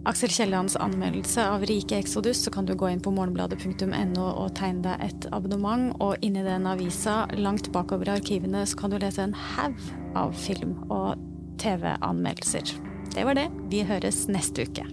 Aksel 0.05 0.29
Kiellands 0.29 0.75
anmeldelse 0.75 1.41
av 1.49 1.65
Rike 1.65 1.97
Exodus, 1.97 2.43
så 2.43 2.51
kan 2.53 2.65
du 2.65 2.75
gå 2.77 2.89
inn 2.89 3.01
på 3.01 3.13
morgenbladet.no 3.13 4.25
og 4.25 4.51
tegne 4.57 4.83
deg 4.85 5.05
et 5.05 5.29
abonnement. 5.33 5.95
Og 6.01 6.21
inni 6.25 6.43
den 6.45 6.67
avisa, 6.69 7.23
langt 7.37 7.71
bakover 7.73 8.11
i 8.11 8.17
arkivene, 8.19 8.65
så 8.69 8.77
kan 8.83 8.93
du 8.93 8.99
lese 9.01 9.25
en 9.25 9.37
haug 9.55 9.79
av 10.17 10.35
film- 10.37 10.77
og 10.93 11.17
TV-anmeldelser. 11.61 12.75
Det 13.15 13.25
var 13.25 13.37
det. 13.37 13.49
Vi 13.71 13.85
høres 13.87 14.25
neste 14.29 14.67
uke. 14.69 14.85